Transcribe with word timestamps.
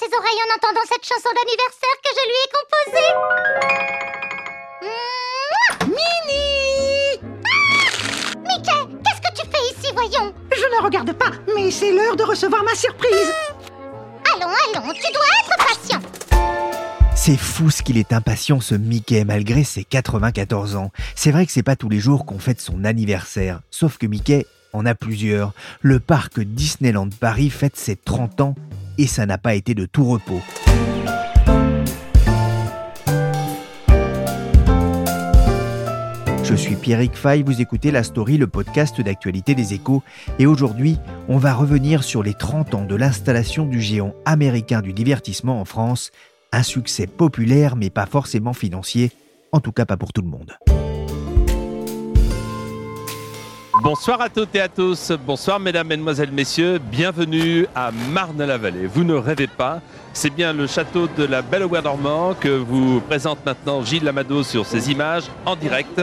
Ses 0.00 0.16
oreilles 0.16 0.40
en 0.48 0.54
entendant 0.56 0.86
cette 0.88 1.04
chanson 1.04 1.28
d'anniversaire 1.36 1.96
que 2.02 2.08
je 2.16 2.24
lui 2.24 2.38
ai 2.40 2.48
composée. 2.56 3.10
Mini 5.88 7.20
ah 7.44 7.58
Mickey, 8.48 8.80
qu'est-ce 9.04 9.20
que 9.20 9.32
tu 9.42 9.44
fais 9.46 9.64
ici, 9.74 9.92
voyons 9.92 10.32
Je 10.52 10.64
ne 10.74 10.82
regarde 10.82 11.12
pas, 11.12 11.32
mais 11.54 11.70
c'est 11.70 11.92
l'heure 11.92 12.16
de 12.16 12.22
recevoir 12.22 12.64
ma 12.64 12.74
surprise. 12.74 13.30
Allons, 14.34 14.48
allons, 14.48 14.90
tu 14.94 15.12
dois 15.12 15.28
être 15.44 15.56
patient. 15.68 16.00
C'est 17.14 17.36
fou 17.36 17.68
ce 17.68 17.82
qu'il 17.82 17.98
est 17.98 18.14
impatient 18.14 18.60
ce 18.62 18.74
Mickey 18.74 19.26
malgré 19.26 19.64
ses 19.64 19.84
94 19.84 20.76
ans. 20.76 20.92
C'est 21.14 21.30
vrai 21.30 21.44
que 21.44 21.52
c'est 21.52 21.62
pas 21.62 21.76
tous 21.76 21.90
les 21.90 22.00
jours 22.00 22.24
qu'on 22.24 22.38
fête 22.38 22.62
son 22.62 22.84
anniversaire, 22.84 23.60
sauf 23.70 23.98
que 23.98 24.06
Mickey 24.06 24.46
en 24.72 24.86
a 24.86 24.94
plusieurs. 24.94 25.52
Le 25.82 26.00
parc 26.00 26.40
Disneyland 26.40 27.10
Paris 27.10 27.50
fête 27.50 27.76
ses 27.76 27.96
30 27.96 28.40
ans 28.40 28.54
et 29.00 29.06
ça 29.06 29.24
n'a 29.24 29.38
pas 29.38 29.54
été 29.54 29.74
de 29.74 29.86
tout 29.86 30.04
repos. 30.04 30.40
Je 36.44 36.54
suis 36.54 36.74
Pierrick 36.74 37.14
Fay, 37.14 37.42
vous 37.42 37.62
écoutez 37.62 37.90
La 37.90 38.02
Story, 38.02 38.36
le 38.36 38.46
podcast 38.46 39.00
d'actualité 39.00 39.54
des 39.54 39.72
échos, 39.72 40.02
et 40.38 40.44
aujourd'hui, 40.44 40.98
on 41.28 41.38
va 41.38 41.54
revenir 41.54 42.02
sur 42.02 42.22
les 42.22 42.34
30 42.34 42.74
ans 42.74 42.84
de 42.84 42.94
l'installation 42.94 43.64
du 43.64 43.80
géant 43.80 44.14
américain 44.26 44.82
du 44.82 44.92
divertissement 44.92 45.60
en 45.60 45.64
France, 45.64 46.10
un 46.52 46.62
succès 46.62 47.06
populaire 47.06 47.76
mais 47.76 47.88
pas 47.88 48.06
forcément 48.06 48.52
financier, 48.52 49.12
en 49.52 49.60
tout 49.60 49.72
cas 49.72 49.86
pas 49.86 49.96
pour 49.96 50.12
tout 50.12 50.22
le 50.22 50.28
monde. 50.28 50.58
Bonsoir 53.82 54.20
à 54.20 54.28
toutes 54.28 54.54
et 54.54 54.60
à 54.60 54.68
tous, 54.68 55.10
bonsoir 55.26 55.58
mesdames, 55.58 55.86
mesdemoiselles, 55.86 56.32
messieurs, 56.32 56.78
bienvenue 56.78 57.66
à 57.74 57.90
Marne-la-Vallée. 58.12 58.86
Vous 58.86 59.04
ne 59.04 59.14
rêvez 59.14 59.46
pas, 59.46 59.80
c'est 60.12 60.34
bien 60.34 60.52
le 60.52 60.66
château 60.66 61.08
de 61.16 61.24
la 61.24 61.40
Belle 61.40 61.62
au 61.62 61.68
que 61.68 62.48
vous 62.48 63.00
présente 63.00 63.38
maintenant 63.46 63.82
Gilles 63.82 64.04
Lamado 64.04 64.42
sur 64.42 64.66
ses 64.66 64.90
images 64.90 65.24
en 65.46 65.56
direct. 65.56 66.00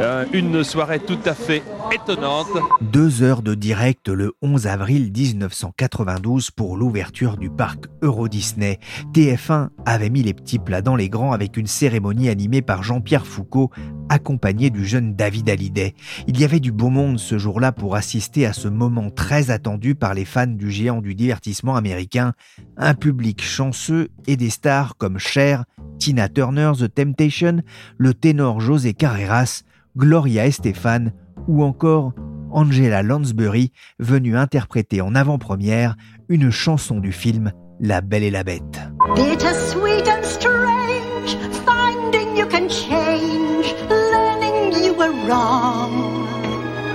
Euh, 0.00 0.24
une 0.32 0.64
soirée 0.64 1.00
tout 1.00 1.18
à 1.26 1.34
fait 1.34 1.62
étonnante. 1.92 2.48
Deux 2.80 3.22
heures 3.22 3.42
de 3.42 3.54
direct 3.54 4.08
le 4.08 4.32
11 4.42 4.66
avril 4.66 5.12
1992 5.14 6.50
pour 6.50 6.76
l'ouverture 6.76 7.36
du 7.36 7.50
parc 7.50 7.84
Euro 8.00 8.28
Disney. 8.28 8.78
TF1 9.12 9.68
avait 9.84 10.10
mis 10.10 10.22
les 10.22 10.34
petits 10.34 10.58
plats 10.58 10.82
dans 10.82 10.96
les 10.96 11.08
grands 11.08 11.32
avec 11.32 11.56
une 11.56 11.66
cérémonie 11.66 12.30
animée 12.30 12.62
par 12.62 12.82
Jean-Pierre 12.82 13.26
Foucault, 13.26 13.70
accompagné 14.08 14.70
du 14.70 14.86
jeune 14.86 15.14
David 15.14 15.50
Hallyday. 15.50 15.94
Il 16.26 16.40
y 16.40 16.44
avait 16.44 16.60
du 16.60 16.72
beau 16.72 16.88
monde 16.88 17.11
ce 17.18 17.38
jour-là 17.38 17.72
pour 17.72 17.96
assister 17.96 18.46
à 18.46 18.52
ce 18.52 18.68
moment 18.68 19.10
très 19.10 19.50
attendu 19.50 19.94
par 19.94 20.14
les 20.14 20.24
fans 20.24 20.46
du 20.46 20.70
géant 20.70 21.00
du 21.00 21.14
divertissement 21.14 21.76
américain, 21.76 22.32
un 22.76 22.94
public 22.94 23.42
chanceux 23.42 24.08
et 24.26 24.36
des 24.36 24.50
stars 24.50 24.96
comme 24.96 25.18
Cher, 25.18 25.64
Tina 25.98 26.28
Turner, 26.28 26.72
The 26.78 26.92
Temptation, 26.92 27.62
le 27.98 28.14
ténor 28.14 28.60
José 28.60 28.94
Carreras, 28.94 29.62
Gloria 29.96 30.46
Estefan 30.46 31.12
ou 31.48 31.64
encore 31.64 32.12
Angela 32.50 33.02
Lansbury, 33.02 33.72
venue 33.98 34.36
interpréter 34.36 35.00
en 35.00 35.14
avant-première 35.14 35.96
une 36.28 36.50
chanson 36.50 37.00
du 37.00 37.12
film 37.12 37.52
La 37.80 38.00
Belle 38.00 38.24
et 38.24 38.30
la 38.30 38.44
Bête. 38.44 38.80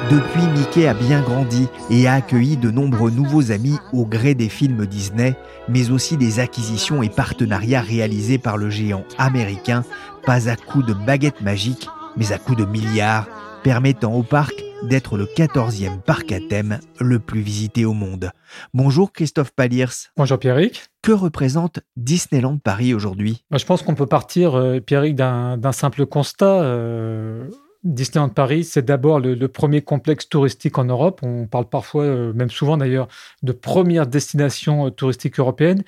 Depuis, 0.09 0.47
Mickey 0.57 0.87
a 0.87 0.93
bien 0.93 1.21
grandi 1.21 1.67
et 1.89 2.07
a 2.07 2.13
accueilli 2.13 2.55
de 2.55 2.71
nombreux 2.71 3.11
nouveaux 3.11 3.51
amis 3.51 3.77
au 3.91 4.05
gré 4.05 4.35
des 4.35 4.47
films 4.47 4.85
Disney, 4.85 5.35
mais 5.67 5.91
aussi 5.91 6.15
des 6.15 6.39
acquisitions 6.39 7.03
et 7.03 7.09
partenariats 7.09 7.81
réalisés 7.81 8.37
par 8.37 8.55
le 8.55 8.69
géant 8.69 9.03
américain, 9.17 9.83
pas 10.25 10.47
à 10.47 10.55
coup 10.55 10.81
de 10.81 10.93
baguettes 10.93 11.41
magiques, 11.41 11.89
mais 12.15 12.31
à 12.31 12.37
coup 12.37 12.55
de 12.55 12.63
milliards, 12.63 13.27
permettant 13.63 14.13
au 14.13 14.23
parc 14.23 14.53
d'être 14.83 15.17
le 15.17 15.25
14e 15.25 15.99
parc 15.99 16.31
à 16.31 16.39
thème 16.39 16.79
le 17.01 17.19
plus 17.19 17.41
visité 17.41 17.83
au 17.83 17.93
monde. 17.93 18.31
Bonjour 18.73 19.11
Christophe 19.11 19.51
Paliers. 19.51 20.07
Bonjour 20.15 20.39
Pierrick. 20.39 20.85
Que 21.01 21.11
représente 21.11 21.81
Disneyland 21.97 22.59
Paris 22.59 22.93
aujourd'hui? 22.93 23.43
Bah, 23.51 23.57
Je 23.57 23.65
pense 23.65 23.81
qu'on 23.81 23.95
peut 23.95 24.05
partir, 24.05 24.55
euh, 24.55 24.79
Pierrick, 24.79 25.15
d'un 25.15 25.71
simple 25.73 26.05
constat. 26.05 26.61
Euh, 26.61 27.49
Disneyland 27.83 28.29
Paris, 28.29 28.63
c'est 28.63 28.83
d'abord 28.83 29.19
le, 29.19 29.47
premier 29.47 29.81
complexe 29.81 30.27
touristique 30.27 30.77
en 30.77 30.85
Europe. 30.85 31.21
On 31.23 31.47
parle 31.47 31.69
parfois, 31.69 32.03
euh, 32.03 32.33
même 32.33 32.49
souvent 32.49 32.77
d'ailleurs, 32.77 33.07
de 33.43 33.51
première 33.51 34.07
destination 34.07 34.87
euh, 34.87 34.89
touristique 34.89 35.39
européenne. 35.39 35.83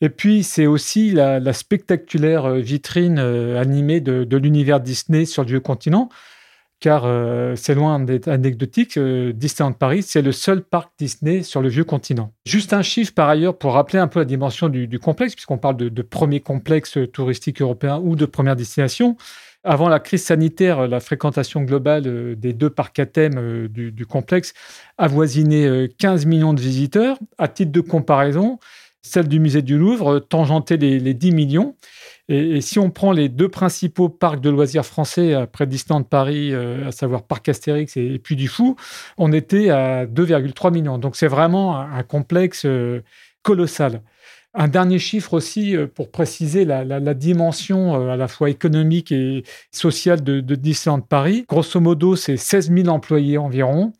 Et 0.00 0.08
puis, 0.08 0.42
c'est 0.42 0.66
aussi 0.66 1.10
la, 1.10 1.52
spectaculaire 1.52 2.46
euh, 2.46 2.58
vitrine 2.58 3.18
animée 3.18 4.00
de, 4.00 4.36
l'univers 4.36 4.80
Disney 4.80 5.24
sur 5.26 5.42
le 5.42 5.48
vieux 5.48 5.60
continent. 5.60 6.08
Car 6.80 7.06
c'est 7.56 7.74
loin 7.74 7.98
d'être 7.98 8.28
anecdotique, 8.28 8.98
Disneyland 8.98 9.72
Paris, 9.72 10.02
c'est 10.02 10.20
le 10.20 10.32
seul 10.32 10.60
parc 10.60 10.90
Disney 10.98 11.42
sur 11.42 11.62
le 11.62 11.70
vieux 11.70 11.84
continent. 11.84 12.34
Juste 12.44 12.74
un 12.74 12.82
chiffre 12.82 13.14
par 13.14 13.30
ailleurs 13.30 13.56
pour 13.56 13.72
rappeler 13.72 13.98
un 13.98 14.08
peu 14.08 14.18
la 14.18 14.26
dimension 14.26 14.68
du, 14.68 14.98
complexe, 14.98 15.34
puisqu'on 15.34 15.56
parle 15.56 15.78
de, 15.78 15.88
de 15.88 16.02
premier 16.02 16.40
complexe 16.40 16.98
touristique 17.10 17.62
européen 17.62 18.00
ou 18.04 18.16
de 18.16 18.26
première 18.26 18.56
destination. 18.56 19.16
Avant 19.66 19.88
la 19.88 19.98
crise 19.98 20.22
sanitaire, 20.22 20.86
la 20.86 21.00
fréquentation 21.00 21.62
globale 21.62 22.02
euh, 22.06 22.36
des 22.36 22.52
deux 22.52 22.68
parcs 22.68 22.98
à 22.98 23.06
thème 23.06 23.38
euh, 23.38 23.68
du, 23.68 24.04
complexe 24.04 24.52
avoisinait 24.98 25.88
15 25.98 26.26
euh, 26.26 26.28
millions 26.28 26.52
de 26.52 26.60
visiteurs. 26.60 27.16
À 27.38 27.48
titre 27.48 27.72
de 27.72 27.80
comparaison, 27.80 28.58
celle 29.00 29.26
du 29.26 29.40
musée 29.40 29.62
du 29.62 29.78
Louvre 29.78 30.18
tangentait 30.18 30.76
les, 30.76 31.14
10 31.14 31.32
millions. 31.32 31.76
Et, 32.28 32.60
si 32.60 32.78
on 32.78 32.90
prend 32.90 33.12
les 33.12 33.30
deux 33.30 33.48
principaux 33.48 34.10
parcs 34.10 34.42
de 34.42 34.50
loisirs 34.50 34.84
français 34.84 35.32
après 35.32 35.66
Disneyland 35.66 36.02
Paris, 36.02 36.54
à 36.54 36.92
savoir 36.92 37.22
Parc 37.22 37.48
Astérix 37.48 37.96
et, 37.96 38.18
Puy 38.18 38.36
du 38.36 38.48
Fou, 38.48 38.76
on 39.16 39.32
était 39.32 39.70
à 39.70 40.04
2,3 40.04 40.72
millions. 40.72 40.98
Donc 40.98 41.16
c'est 41.16 41.28
vraiment 41.28 41.78
un 41.78 42.02
complexe 42.02 42.66
colossal. 43.42 44.00
Un 44.56 44.68
dernier 44.68 45.00
chiffre 45.00 45.34
aussi 45.34 45.76
euh, 45.76 45.88
pour 45.88 46.12
préciser 46.12 46.64
la, 46.64 47.14
dimension 47.14 48.00
euh, 48.00 48.10
à 48.10 48.16
la 48.16 48.28
fois 48.28 48.50
économique 48.50 49.10
et 49.10 49.42
sociale 49.72 50.22
de, 50.22 50.40
Disneyland 50.40 51.00
Paris. 51.00 51.44
Grosso 51.48 51.80
modo, 51.80 52.14
c'est 52.14 52.36
16 52.36 52.72
000 52.72 52.88
employés 52.88 53.36
environ. 53.36 53.92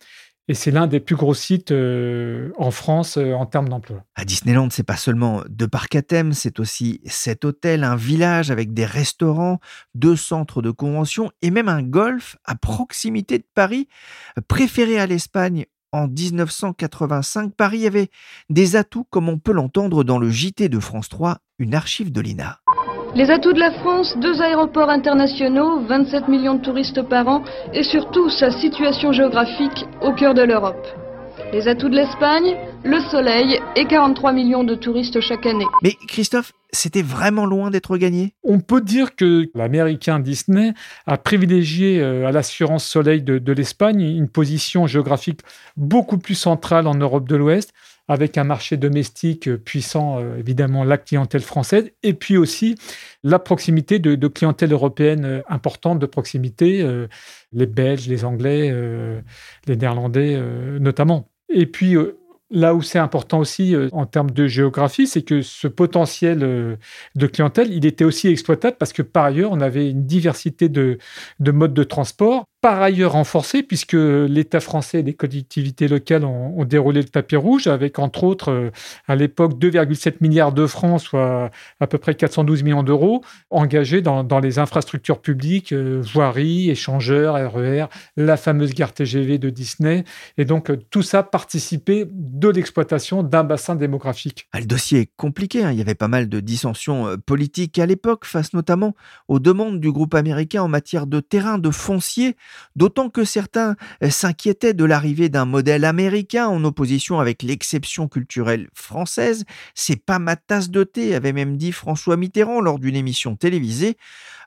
Et 0.47 0.53
c'est 0.53 0.71
l'un 0.71 0.87
des 0.87 1.01
plus 1.01 1.17
gros 1.17 1.33
sites 1.33 1.73
euh, 1.73 2.53
en 2.59 2.71
France 2.71 3.17
en 3.17 3.47
termes 3.47 3.71
d'emploi. 3.71 4.05
À 4.15 4.27
Disneyland, 4.27 4.69
c'est 4.71 4.83
pas 4.83 4.99
seulement 4.99 5.43
deux 5.49 5.69
parcs 5.69 5.97
à 5.97 6.03
thème, 6.03 6.35
c'est 6.35 6.61
aussi 6.61 7.01
sept 7.07 7.47
hôtels, 7.47 7.83
un 7.83 7.97
village 7.97 8.51
avec 8.51 8.75
des 8.75 8.85
restaurants, 8.85 9.59
deux 9.95 10.17
centres 10.17 10.61
de 10.61 10.71
convention 10.71 11.33
et 11.41 11.51
même 11.51 11.71
un 11.71 11.83
golf 11.83 12.37
à 12.45 12.57
proximité 12.57 13.39
de 13.39 13.47
Paris. 13.55 13.89
Préféré 14.47 14.99
à 14.99 15.07
l'Espagne 15.07 15.65
en 15.95 16.09
1985, 16.09 17.55
Paris 17.55 17.87
avait 17.87 18.09
des 18.51 18.75
atouts 18.75 19.07
comme 19.11 19.29
on 19.29 19.39
peut 19.39 19.53
l'entendre 19.53 20.03
dans 20.03 20.19
le 20.19 20.29
JT 20.29 20.69
de 20.69 20.81
France 20.81 21.09
3, 21.09 21.39
une 21.61 21.75
archive 21.75 22.11
de 22.11 22.21
l'INA. 22.21 22.59
Les 23.15 23.31
atouts 23.31 23.53
de 23.53 23.61
la 23.61 23.71
France, 23.71 24.17
deux 24.21 24.43
aéroports 24.43 24.91
internationaux, 24.91 25.87
27 25.87 26.27
millions 26.27 26.55
de 26.55 26.63
touristes 26.63 27.03
par 27.03 27.29
an 27.29 27.45
et 27.73 27.85
surtout 27.85 28.29
sa 28.29 28.51
situation 28.51 29.13
géographique 29.13 29.87
au 30.03 30.13
cœur 30.13 30.35
de 30.35 30.43
l'Europe. 30.43 31.04
Les 31.53 31.69
atouts 31.69 31.89
de 31.89 31.97
l'Espagne, 31.97 32.57
le 32.85 33.01
soleil 33.11 33.61
et 33.77 33.87
43 33.87 34.33
millions 34.33 34.65
de 34.65 34.75
touristes 34.75 35.21
chaque 35.21 35.47
année. 35.47 35.65
Mais 35.83 35.95
Christophe, 36.09 36.53
c'était 36.73 37.03
vraiment 37.03 37.47
loin 37.47 37.71
d'être 37.71 37.97
gagné? 37.97 38.35
On 38.43 38.61
peut 38.61 38.81
dire 38.81 39.17
que 39.17 39.49
l'américain 39.55 40.19
Disney 40.19 40.75
a 41.07 41.17
privilégié 41.17 42.01
euh, 42.01 42.27
à 42.27 42.33
l'assurance 42.33 42.85
soleil 42.85 43.23
de, 43.23 43.53
l'Espagne 43.53 44.01
une 44.01 44.29
position 44.29 44.87
géographique 44.87 45.41
beaucoup 45.77 46.19
plus 46.19 46.35
centrale 46.35 46.87
en 46.87 46.95
Europe 46.95 47.29
de 47.29 47.37
l'Ouest, 47.37 47.73
avec 48.09 48.37
un 48.39 48.45
marché 48.45 48.77
domestique 48.77 49.55
puissant, 49.57 50.21
évidemment 50.37 50.85
la 50.85 50.99
clientèle 50.99 51.43
française, 51.43 51.91
et 52.03 52.15
puis 52.15 52.37
aussi 52.37 52.75
la 53.23 53.39
proximité 53.39 53.99
de, 53.99 54.15
de 54.15 54.29
clientèle 54.29 54.73
européenne 54.73 55.43
importante 55.49 55.99
de 55.99 56.07
proximité, 56.07 56.87
les 57.53 57.67
Belges, 57.67 58.09
les 58.09 58.25
Anglais, 58.25 58.75
les 59.67 59.77
Néerlandais 59.77 60.39
notamment. 60.79 61.31
Et 61.49 61.67
puis, 61.67 61.97
Là 62.55 62.75
où 62.75 62.83
c'est 62.83 62.99
important 62.99 63.41
aussi 63.41 63.75
euh, 63.75 63.89
en 63.93 64.07
termes 64.07 64.31
de 64.31 64.47
géographie, 64.47 65.07
c'est 65.07 65.23
que 65.23 65.41
ce 65.43 65.67
potentiel 65.67 66.43
euh, 66.43 66.77
de 67.17 67.27
clientèle, 67.27 67.73
il 67.73 67.87
était 67.87 68.05
aussi 68.05 68.29
exploitable 68.29 68.77
parce 68.79 68.93
que 68.93 69.03
par 69.03 69.25
ailleurs, 69.25 69.51
on 69.51 69.61
avait 69.61 69.91
une 69.91 70.07
diversité 70.07 70.69
de 70.69 70.99
modes 71.41 71.75
de 71.75 71.85
transport 71.85 72.45
par 72.65 72.81
ailleurs 72.81 73.13
renforcé 73.13 73.63
puisque 73.63 73.93
l'État 73.93 74.59
français 74.59 75.01
et 75.01 75.03
les 75.03 75.13
collectivités 75.13 75.87
locales 75.87 76.25
ont, 76.25 76.65
déroulé 76.65 77.03
le 77.03 77.09
tapis 77.09 77.37
rouge 77.37 77.67
avec 77.67 77.99
entre 77.99 78.25
autres 78.25 78.51
euh, 78.51 78.71
à 79.07 79.17
l'époque 79.17 79.59
2,7 79.59 80.15
milliards 80.23 80.55
de 80.55 80.67
francs, 80.67 80.99
soit 80.99 81.51
à 81.79 81.87
peu 81.87 81.99
près 81.99 82.15
412 82.15 82.63
millions 82.63 82.83
d'euros 82.83 83.23
engagés 83.51 84.01
dans, 84.01 84.41
les 84.41 84.59
infrastructures 84.59 85.21
publiques, 85.21 85.75
euh, 85.75 86.01
voiries, 86.03 86.71
échangeurs, 86.71 87.35
RER, 87.53 87.85
la 88.17 88.39
fameuse 88.39 88.73
gare 88.73 88.95
TGV 88.95 89.37
de 89.37 89.51
Disney. 89.51 90.05
Et 90.39 90.47
donc 90.47 90.71
euh, 90.71 90.79
tout 90.89 91.03
ça 91.03 91.23
participait 91.23 92.09
de 92.11 92.49
l'exploitation 92.49 93.23
d'un 93.23 93.45
bassin 93.45 93.75
démographique. 93.75 94.49
Ah, 94.53 94.61
le 94.61 94.67
dossier 94.67 95.01
est 95.01 95.11
compliqué, 95.19 95.65
hein. 95.65 95.71
il 95.71 95.77
y 95.77 95.83
avait 95.83 95.95
pas 95.95 96.09
mal 96.09 96.31
de 96.31 96.41
dissensions 96.41 97.15
politiques 97.27 97.79
à 97.79 97.85
l'époque 97.85 98.25
face 98.25 98.55
notamment 98.55 98.95
aux 99.29 99.39
demandes 99.39 99.81
du 99.81 99.93
groupe 99.93 100.15
américain 100.15 100.63
en 100.63 100.69
matière 100.69 101.07
de 101.07 101.21
terrain, 101.21 101.59
de 101.59 101.71
foncier 101.71 102.37
d'autant 102.77 103.11
que 103.11 103.25
certains 103.25 103.77
euh, 104.03 104.11
s'inquiétaient 104.11 104.75
de 104.75 104.85
l'arrivée 104.85 105.29
d'un 105.29 105.45
modèle 105.45 105.85
américain 105.85 106.47
en 106.47 106.63
opposition 106.65 107.21
avec 107.21 107.43
l'exception 107.43 108.09
culturelle 108.09 108.69
française. 108.75 109.45
C'est 109.75 110.03
pas 110.05 110.19
ma 110.19 110.37
tasse 110.37 110.71
de 110.71 110.85
thé, 110.85 111.15
avait 111.15 111.33
même 111.33 111.57
dit 111.57 111.73
François 111.73 112.17
Mitterrand 112.17 112.61
lors 112.61 112.79
d'une 112.79 112.97
émission 112.97 113.37
télévisée. 113.37 113.97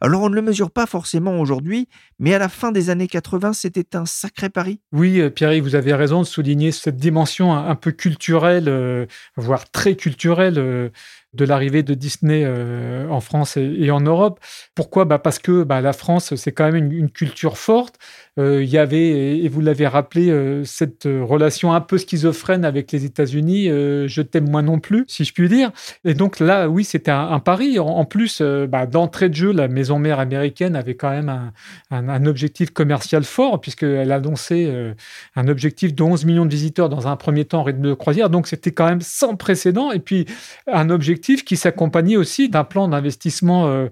Alors 0.01 0.21
on 0.21 0.29
ne 0.29 0.35
le 0.35 0.41
mesure 0.41 0.71
pas 0.71 0.85
forcément 0.85 1.39
aujourd'hui, 1.39 1.87
mais 2.19 2.33
à 2.33 2.39
la 2.39 2.49
fin 2.49 2.71
des 2.71 2.89
années 2.89 3.07
80, 3.07 3.53
c'était 3.53 3.95
un 3.95 4.05
sacré 4.05 4.49
pari. 4.49 4.79
Oui, 4.91 5.19
euh, 5.19 5.29
Pierre, 5.29 5.61
vous 5.61 5.75
avez 5.75 5.93
raison 5.93 6.21
de 6.21 6.27
souligner 6.27 6.71
cette 6.71 6.97
dimension 6.97 7.53
un 7.53 7.75
peu 7.75 7.91
culturelle, 7.91 8.67
euh, 8.67 9.05
voire 9.35 9.69
très 9.69 9.95
culturelle 9.95 10.91
de 11.37 11.45
l'arrivée 11.45 11.83
de 11.83 11.93
Disney 11.93 12.43
euh, 12.43 13.07
en 13.09 13.21
France 13.21 13.57
et, 13.57 13.91
en 13.91 14.01
Europe. 14.01 14.39
Pourquoi? 14.75 15.05
Bah 15.05 15.19
Parce 15.19 15.39
que 15.39 15.63
bah, 15.63 15.79
la 15.79 15.93
France, 15.93 16.35
c'est 16.35 16.51
quand 16.51 16.69
même 16.69 16.91
une, 16.91 17.09
culture 17.09 17.57
forte. 17.57 17.95
Euh, 18.37 18.63
il 18.63 18.69
y 18.69 18.77
avait, 18.77 19.37
et 19.39 19.47
vous 19.47 19.61
l'avez 19.61 19.87
rappelé, 19.87 20.29
euh, 20.29 20.63
cette 20.65 21.05
relation 21.05 21.73
un 21.73 21.81
peu 21.81 21.97
schizophrène 21.97 22.65
avec 22.65 22.91
les 22.91 23.05
États-Unis. 23.05 23.67
je 23.67 24.21
t'aime 24.21 24.49
moi 24.49 24.61
non 24.61 24.79
plus, 24.79 25.05
si 25.07 25.23
je 25.23 25.33
puis 25.33 25.47
dire. 25.47 25.71
Et 26.03 26.13
donc 26.13 26.39
là, 26.39 26.67
oui, 26.67 26.83
c'était 26.83 27.11
un, 27.11 27.39
pari. 27.39 27.79
En, 27.79 28.05
plus, 28.05 28.41
bah, 28.41 28.85
d'entrée 28.85 29.29
de 29.29 29.35
jeu, 29.35 29.51
la 29.51 29.67
maison 29.67 29.99
mère 29.99 30.19
américaine 30.19 30.75
avait 30.75 30.95
quand 30.95 31.11
même 31.11 31.29
un, 31.29 31.53
un 31.91 32.25
objectif 32.25 32.71
commercial 32.71 33.23
fort, 33.23 33.61
puisqu'elle 33.61 34.11
annonçait 34.11 34.95
un 35.35 35.47
objectif 35.47 35.93
de 35.93 36.03
11 36.03 36.25
millions 36.25 36.45
de 36.45 36.51
visiteurs 36.51 36.89
dans 36.89 37.07
un 37.07 37.15
premier 37.15 37.45
temps 37.45 37.59
en 37.59 37.63
rythme 37.63 37.81
de 37.81 37.93
croisière. 37.93 38.29
Donc 38.29 38.47
c'était 38.47 38.71
quand 38.71 38.87
même 38.87 39.01
sans 39.01 39.35
précédent. 39.35 39.91
Et 39.91 39.99
puis 39.99 40.25
un 40.67 40.89
objectif 40.89 41.26
qui 41.35 41.57
s'accompagnait 41.57 42.15
aussi 42.15 42.49
d'un 42.49 42.63
plan 42.63 42.87
d'investissement 42.87 43.87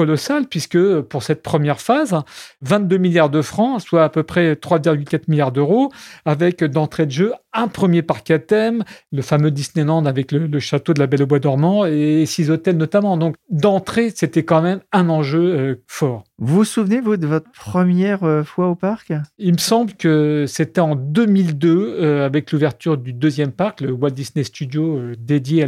euh, 0.00 0.10
colossal, 0.10 0.46
puisque 0.46 1.00
pour 1.02 1.22
cette 1.22 1.42
première 1.42 1.80
phase, 1.80 2.16
22 2.62 2.96
milliards 2.96 3.30
de 3.30 3.42
francs, 3.42 3.82
soit 3.82 4.04
à 4.04 4.08
peu 4.08 4.22
près 4.22 4.54
3,4 4.54 5.24
milliards 5.28 5.52
d'euros, 5.52 5.92
avec 6.24 6.64
d'entrée 6.64 7.06
de 7.06 7.10
jeu 7.10 7.32
un 7.52 7.68
premier 7.68 8.02
parc 8.02 8.30
à 8.30 8.38
thème, 8.38 8.84
le 9.12 9.22
fameux 9.22 9.50
Disneyland 9.50 10.06
avec 10.06 10.32
le, 10.32 10.60
château 10.60 10.94
de 10.94 11.00
la 11.00 11.06
Belle 11.06 11.22
au 11.22 11.26
Bois 11.26 11.38
dormant 11.38 11.84
et 11.84 12.24
six 12.26 12.50
hôtels 12.50 12.76
notamment. 12.76 13.16
Donc 13.16 13.36
d'entrée, 13.48 14.12
c'était 14.14 14.44
quand 14.44 14.62
même 14.62 14.80
un 14.92 15.08
enjeu 15.08 15.40
euh, 15.40 15.74
fort. 15.86 16.24
Vous 16.38 16.56
vous 16.56 16.64
souvenez, 16.64 17.00
vous, 17.00 17.16
de 17.16 17.26
votre 17.26 17.50
première 17.52 18.24
euh, 18.24 18.44
fois 18.44 18.68
au 18.68 18.74
parc? 18.74 19.12
Il 19.38 19.52
me 19.52 19.58
semble 19.58 19.94
que 19.94 20.44
c'était 20.46 20.80
en 20.80 20.94
2002, 20.94 21.96
euh, 22.00 22.26
avec 22.26 22.52
l'ouverture 22.52 22.96
du 22.96 23.12
deuxième 23.12 23.52
parc, 23.52 23.80
le 23.80 23.92
Walt 23.92 24.10
Disney 24.10 24.44
Studio, 24.44 25.00
dédié 25.18 25.66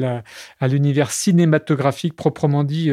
à 0.61 0.69
l'univers 0.69 1.11
cinématographique 1.11 2.15
proprement 2.15 2.65
dit 2.65 2.91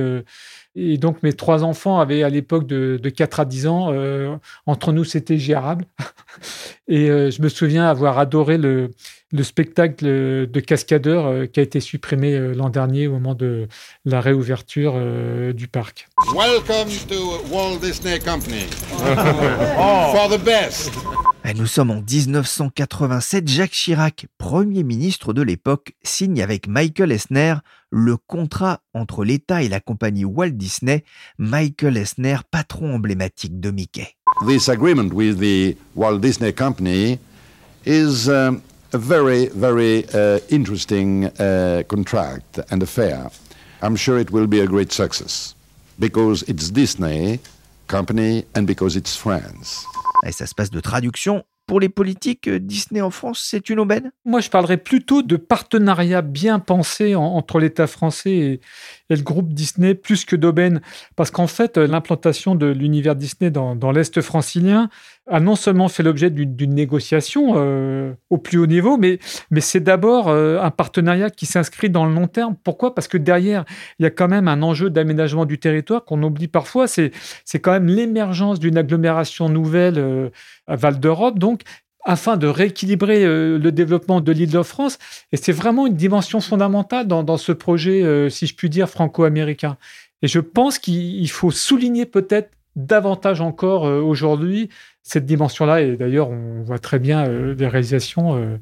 et 0.82 0.98
donc, 0.98 1.22
mes 1.24 1.34
trois 1.34 1.64
enfants 1.64 2.00
avaient 2.00 2.24
à 2.24 2.30
l'époque 2.30 2.66
de, 2.66 2.98
4 3.10 3.42
à 3.42 3.46
10 3.46 3.68
ans. 3.68 3.90
Euh, 3.92 4.36
entre 4.66 4.94
nous, 4.94 5.04
c'était 5.04 5.38
gérable. 5.38 5.86
Et 6.88 7.10
euh, 7.10 7.30
je 7.30 7.42
me 7.42 7.50
souviens 7.50 7.86
avoir 7.86 8.18
adoré 8.18 8.58
le, 8.58 8.92
spectacle 9.44 10.06
de 10.06 10.60
cascadeur 10.60 11.28
euh, 11.28 11.46
qui 11.46 11.60
a 11.60 11.64
été 11.64 11.82
supprimé 11.82 12.40
l'an 12.56 12.70
dernier 12.70 13.08
au 13.08 13.14
moment 13.14 13.36
de 13.36 13.68
la 14.06 14.22
réouverture 14.22 14.96
du 15.54 15.68
parc. 15.68 16.08
Welcome 16.34 16.90
to 17.10 17.42
Walt 17.52 17.80
Disney 17.82 18.18
Company. 18.20 18.66
For 20.12 20.30
the 20.30 20.42
best. 20.44 20.92
Nous 21.56 21.68
sommes 21.68 21.90
en 21.90 22.02
1987. 22.02 23.48
Jacques 23.48 23.72
Chirac, 23.72 24.28
Premier 24.38 24.84
ministre 24.84 25.34
de 25.34 25.42
l'époque, 25.42 25.94
signe 26.04 26.42
avec 26.42 26.68
Michael 26.68 27.12
Esner 27.12 27.56
le 27.90 28.18
contrat 28.18 28.82
entre 28.94 29.24
l'État 29.24 29.64
et 29.64 29.70
la 29.70 29.80
compagnie 29.80 30.26
Walt 30.26 30.52
Disney. 30.52 31.04
Michael 31.38 31.98
Esner, 31.98 32.38
patron 32.52 32.94
emblématique 32.94 33.60
de 33.60 33.72
Mickey. 33.72 34.16
This 34.46 34.70
agreement 34.70 35.12
with 35.14 35.40
the 35.40 35.76
Walt 35.96 36.20
Disney 36.20 36.54
Company 36.54 37.20
is 37.86 38.28
um, 38.28 38.62
a 38.94 38.98
very, 38.98 39.48
very 39.56 40.06
uh, 40.14 40.40
interesting 40.50 41.26
uh, 41.40 41.84
contract 41.88 42.62
and 42.70 42.84
affair. 42.84 43.32
I'm 43.82 43.96
sure 43.96 44.20
it 44.20 44.32
will 44.32 44.48
be 44.48 44.60
a 44.60 44.68
great 44.68 44.92
success 44.92 45.56
because 45.98 46.44
it's 46.48 46.70
Disney 46.70 47.40
company 47.88 48.46
and 48.54 48.68
because 48.68 48.96
it's 48.96 49.16
France. 49.16 49.86
Et 50.26 50.32
ça 50.32 50.46
se 50.46 50.56
passe 50.56 50.70
de 50.70 50.80
traduction. 50.80 51.44
Pour 51.70 51.80
les 51.80 51.90
politiques, 51.90 52.48
euh, 52.48 52.60
Disney 52.60 53.00
en 53.00 53.12
France, 53.12 53.46
c'est 53.48 53.70
une 53.70 53.80
aubaine? 53.80 54.12
Moi, 54.26 54.40
je 54.40 54.50
parlerais 54.50 54.78
plutôt 54.78 55.22
de 55.22 55.36
partenariat 55.36 56.24
bien 56.24 56.58
pensé 56.58 57.14
entre 57.14 57.60
l'État 57.60 57.86
français 57.86 58.32
et, 58.32 58.62
le 59.12 59.22
groupe 59.22 59.54
Disney 59.54 59.94
plus 59.94 60.26
que 60.26 60.36
d'aubaine. 60.36 60.82
Parce 61.16 61.30
qu'en 61.30 61.46
fait, 61.46 61.78
euh, 61.78 61.86
l'implantation 61.86 62.56
de 62.56 62.66
l'univers 62.66 63.16
Disney 63.16 63.52
dans, 63.52 63.92
l'Est 63.92 64.20
francilien 64.22 64.90
a 65.30 65.40
non 65.40 65.56
seulement 65.56 65.88
fait 65.88 66.04
l'objet 66.04 66.30
d'une 66.30 66.74
négociation 66.74 67.54
euh, 67.56 68.14
au 68.30 68.38
plus 68.38 68.58
haut 68.58 68.66
niveau, 68.66 68.98
mais, 68.98 69.20
mais 69.52 69.62
c'est 69.62 69.80
d'abord 69.80 70.28
euh, 70.28 70.60
un 70.60 70.72
partenariat 70.72 71.30
qui 71.30 71.46
s'inscrit 71.46 71.90
dans 71.90 72.06
le 72.06 72.14
long 72.14 72.28
terme. 72.28 72.56
Pourquoi? 72.64 72.96
Parce 72.96 73.08
que 73.08 73.18
derrière, 73.18 73.66
il 74.00 74.04
y 74.04 74.06
a 74.06 74.10
quand 74.10 74.28
même 74.28 74.48
un 74.48 74.62
enjeu 74.62 74.90
d'aménagement 74.90 75.46
du 75.46 75.60
territoire 75.60 76.06
qu'on 76.06 76.22
oublie 76.24 76.48
parfois. 76.48 76.88
C'est 76.88 77.12
quand 77.62 77.72
même 77.72 77.88
l'émergence 77.88 78.60
d'une 78.60 78.78
agglomération 78.78 79.50
nouvelle 79.50 80.32
à 80.68 80.76
Val 80.76 81.00
d'Europe, 81.00 81.40
donc 81.40 81.64
afin 82.04 82.38
de 82.38 82.48
rééquilibrer 82.48 83.24
euh, 83.26 83.58
le 83.58 83.72
développement 83.72 84.22
de 84.22 84.32
l'île 84.32 84.52
de 84.52 84.64
France. 84.64 84.98
Et 85.32 85.38
c'est 85.38 85.52
vraiment 85.52 85.88
une 85.88 85.96
dimension 85.96 86.40
fondamentale 86.40 87.08
dans, 87.08 87.38
ce 87.38 87.52
projet, 87.52 88.04
euh, 88.04 88.30
si 88.30 88.48
je 88.48 88.56
puis 88.56 88.70
dire, 88.70 88.90
franco-américain. 88.90 89.78
Et 90.22 90.28
je 90.28 90.40
pense 90.40 90.80
qu'il 90.80 91.30
faut 91.30 91.52
souligner 91.52 92.06
peut-être 92.06 92.50
davantage 92.86 93.42
encore 93.42 93.86
euh, 93.86 94.02
aujourd'hui 94.02 94.70
cette 95.04 95.26
dimension-là. 95.26 95.82
Et 95.82 95.96
d'ailleurs, 95.96 96.30
on 96.30 96.64
voit 96.64 96.80
très 96.80 97.00
bien 97.00 97.28
les 97.28 97.68
réalisations. 97.68 98.38
Il 98.40 98.60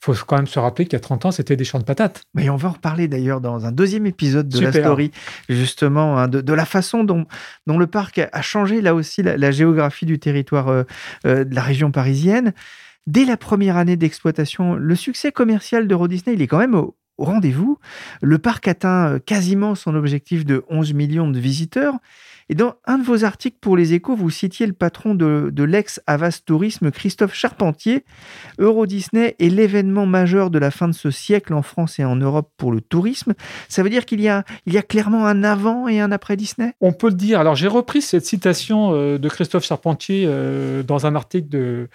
faut 0.00 0.14
quand 0.26 0.36
même 0.36 0.46
se 0.46 0.58
rappeler 0.58 0.84
qu'il 0.84 0.94
y 0.94 0.96
a 0.96 1.00
30 1.00 1.26
ans, 1.26 1.30
c'était 1.30 1.54
des 1.54 1.64
champs 1.64 1.78
de 1.78 1.84
patates. 1.84 2.22
Mais 2.34 2.48
on 2.50 2.56
va 2.56 2.70
en 2.70 2.72
reparler 2.72 3.06
d'ailleurs 3.06 3.40
dans 3.40 3.66
un 3.66 3.72
deuxième 3.72 4.06
épisode 4.06 4.48
de 4.48 4.60
la 4.60 4.72
story, 4.72 5.12
justement, 5.48 6.18
hein, 6.18 6.28
de, 6.28 6.52
la 6.52 6.64
façon 6.64 7.04
dont, 7.04 7.26
dont 7.66 7.78
le 7.78 7.86
parc 7.86 8.18
a 8.18 8.42
changé 8.42 8.80
là 8.80 8.94
aussi 8.94 9.22
la, 9.22 9.50
géographie 9.52 10.06
du 10.06 10.18
territoire 10.18 10.84
de 11.24 11.54
la 11.54 11.62
région 11.62 11.92
parisienne. 11.92 12.52
Dès 13.06 13.24
la 13.24 13.36
première 13.36 13.76
année 13.76 13.96
d'exploitation, 13.96 14.74
le 14.74 14.94
succès 14.96 15.30
commercial 15.30 15.86
d'Euro 15.86 16.08
Disney, 16.08 16.34
il 16.34 16.42
est 16.42 16.48
quand 16.48 16.58
même 16.58 16.74
au, 16.74 16.96
rendez-vous. 17.18 17.78
Le 18.20 18.38
parc 18.38 18.68
atteint 18.68 19.12
euh, 19.12 19.18
quasiment 19.18 19.74
son 19.74 19.94
objectif 19.94 20.44
de 20.44 20.64
11 20.68 20.92
millions 20.92 21.30
de 21.30 21.38
visiteurs. 21.38 21.94
Et 22.48 22.54
dans 22.54 22.74
un 22.84 22.98
de 22.98 23.02
vos 23.02 23.24
articles 23.24 23.56
pour 23.60 23.76
les 23.76 23.92
échos, 23.92 24.14
vous 24.14 24.30
citiez 24.30 24.66
le 24.66 24.72
patron 24.72 25.14
de, 25.14 25.62
l'ex-Havas 25.62 26.42
Tourisme, 26.44 26.90
Christophe 26.92 27.34
Charpentier. 27.34 28.04
Euro 28.58 28.86
Disney 28.86 29.34
est 29.40 29.48
l'événement 29.48 30.06
majeur 30.06 30.50
de 30.50 30.58
la 30.58 30.70
fin 30.70 30.86
de 30.86 30.94
ce 30.94 31.10
siècle 31.10 31.54
en 31.54 31.62
France 31.62 31.98
et 31.98 32.04
en 32.04 32.16
Europe 32.16 32.52
pour 32.56 32.70
le 32.70 32.80
tourisme. 32.80 33.34
Ça 33.68 33.82
veut 33.82 33.90
dire 33.90 34.06
qu'il 34.06 34.20
y 34.20 34.28
a, 34.28 34.44
il 34.66 34.72
y 34.72 34.78
a 34.78 34.82
clairement 34.82 35.26
un 35.26 35.42
avant 35.42 35.88
et 35.88 36.00
un 36.00 36.12
après 36.12 36.36
Disney? 36.36 36.72
On 36.80 36.92
peut 36.92 37.08
le 37.08 37.14
dire. 37.14 37.40
Alors 37.40 37.56
j'ai 37.56 37.68
repris 37.68 38.00
cette 38.00 38.24
citation 38.24 38.92
euh, 38.94 39.18
de 39.18 39.28
Christophe 39.28 39.64
Charpentier 39.64 40.24
euh, 40.26 40.82
dans 40.84 41.06
un 41.06 41.16
article 41.16 41.48
de 41.48 41.88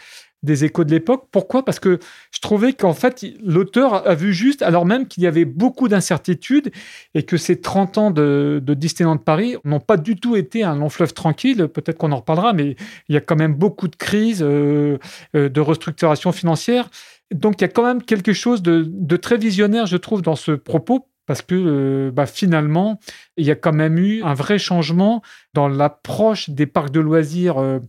des 0.43 0.65
échos 0.65 0.83
de 0.83 0.91
l'époque. 0.91 1.27
Pourquoi? 1.31 1.63
Parce 1.63 1.79
que 1.79 1.99
je 2.31 2.39
trouvais 2.39 2.73
qu'en 2.73 2.93
fait, 2.93 3.25
l'auteur 3.43 4.07
a 4.07 4.15
vu 4.15 4.33
juste, 4.33 4.61
alors 4.61 4.85
même 4.85 5.07
qu'il 5.07 5.23
y 5.23 5.27
avait 5.27 5.45
beaucoup 5.45 5.87
d'incertitudes 5.87 6.71
et 7.13 7.23
que 7.23 7.37
ces 7.37 7.61
30 7.61 7.97
ans 7.97 8.11
de, 8.11 8.61
de 8.63 8.73
Disneyland 8.73 9.17
Paris 9.17 9.55
n'ont 9.65 9.79
pas 9.79 9.97
du 9.97 10.15
tout 10.15 10.35
été 10.35 10.63
un 10.63 10.75
long 10.75 10.89
fleuve 10.89 11.13
tranquille. 11.13 11.67
Peut-être 11.67 11.97
qu'on 11.97 12.11
en 12.11 12.17
reparlera, 12.17 12.53
mais 12.53 12.75
il 13.07 13.15
y 13.15 13.17
a 13.17 13.21
quand 13.21 13.35
même 13.35 13.53
beaucoup 13.53 13.87
de 13.87 13.95
crises, 13.95 14.41
euh, 14.41 14.97
euh, 15.35 15.49
de 15.49 15.61
restructuration 15.61 16.31
financière. 16.31 16.89
Donc 17.31 17.61
il 17.61 17.63
y 17.63 17.65
a 17.65 17.69
quand 17.69 17.85
même 17.85 18.01
quelque 18.01 18.33
chose 18.33 18.61
de, 18.61 18.85
de 18.87 19.15
très 19.17 19.37
visionnaire, 19.37 19.85
je 19.85 19.97
trouve, 19.97 20.21
dans 20.21 20.35
ce 20.35 20.51
propos 20.51 21.07
parce 21.27 21.43
que 21.43 21.55
euh, 21.55 22.11
bah, 22.11 22.25
finalement, 22.25 22.99
il 23.37 23.45
y 23.45 23.51
a 23.51 23.55
quand 23.55 23.71
même 23.71 23.97
eu 23.97 24.21
un 24.23 24.33
vrai 24.33 24.57
changement 24.57 25.21
dans 25.53 25.69
l'approche 25.69 26.49
des 26.49 26.65
parcs 26.65 26.91
de 26.91 26.99
loisirs 26.99 27.79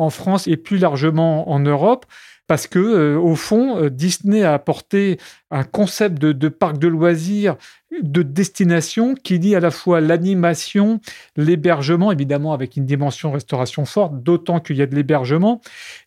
en 0.00 0.10
France 0.10 0.46
et 0.46 0.56
plus 0.56 0.78
largement 0.78 1.50
en 1.50 1.60
Europe 1.60 2.06
parce 2.46 2.66
que 2.66 2.78
euh, 2.78 3.18
au 3.18 3.34
fond, 3.34 3.78
euh, 3.78 3.90
Disney 3.90 4.42
a 4.42 4.52
apporté 4.52 5.18
un 5.54 5.62
concept 5.62 6.18
de, 6.18 6.48
parc 6.48 6.78
de 6.78 6.88
loisirs 6.88 7.56
de 8.02 8.22
destination 8.22 9.14
qui 9.14 9.38
lie 9.38 9.54
à 9.54 9.60
la 9.60 9.70
fois 9.70 10.00
l'animation, 10.00 11.00
l'hébergement, 11.36 12.10
évidemment 12.10 12.52
avec 12.52 12.76
une 12.76 12.86
dimension 12.86 13.30
restauration 13.30 13.84
forte, 13.84 14.20
d'autant 14.20 14.58
qu'il 14.58 14.76
y 14.76 14.82
a 14.82 14.86
de 14.86 14.96
l'hébergement. 14.96 15.60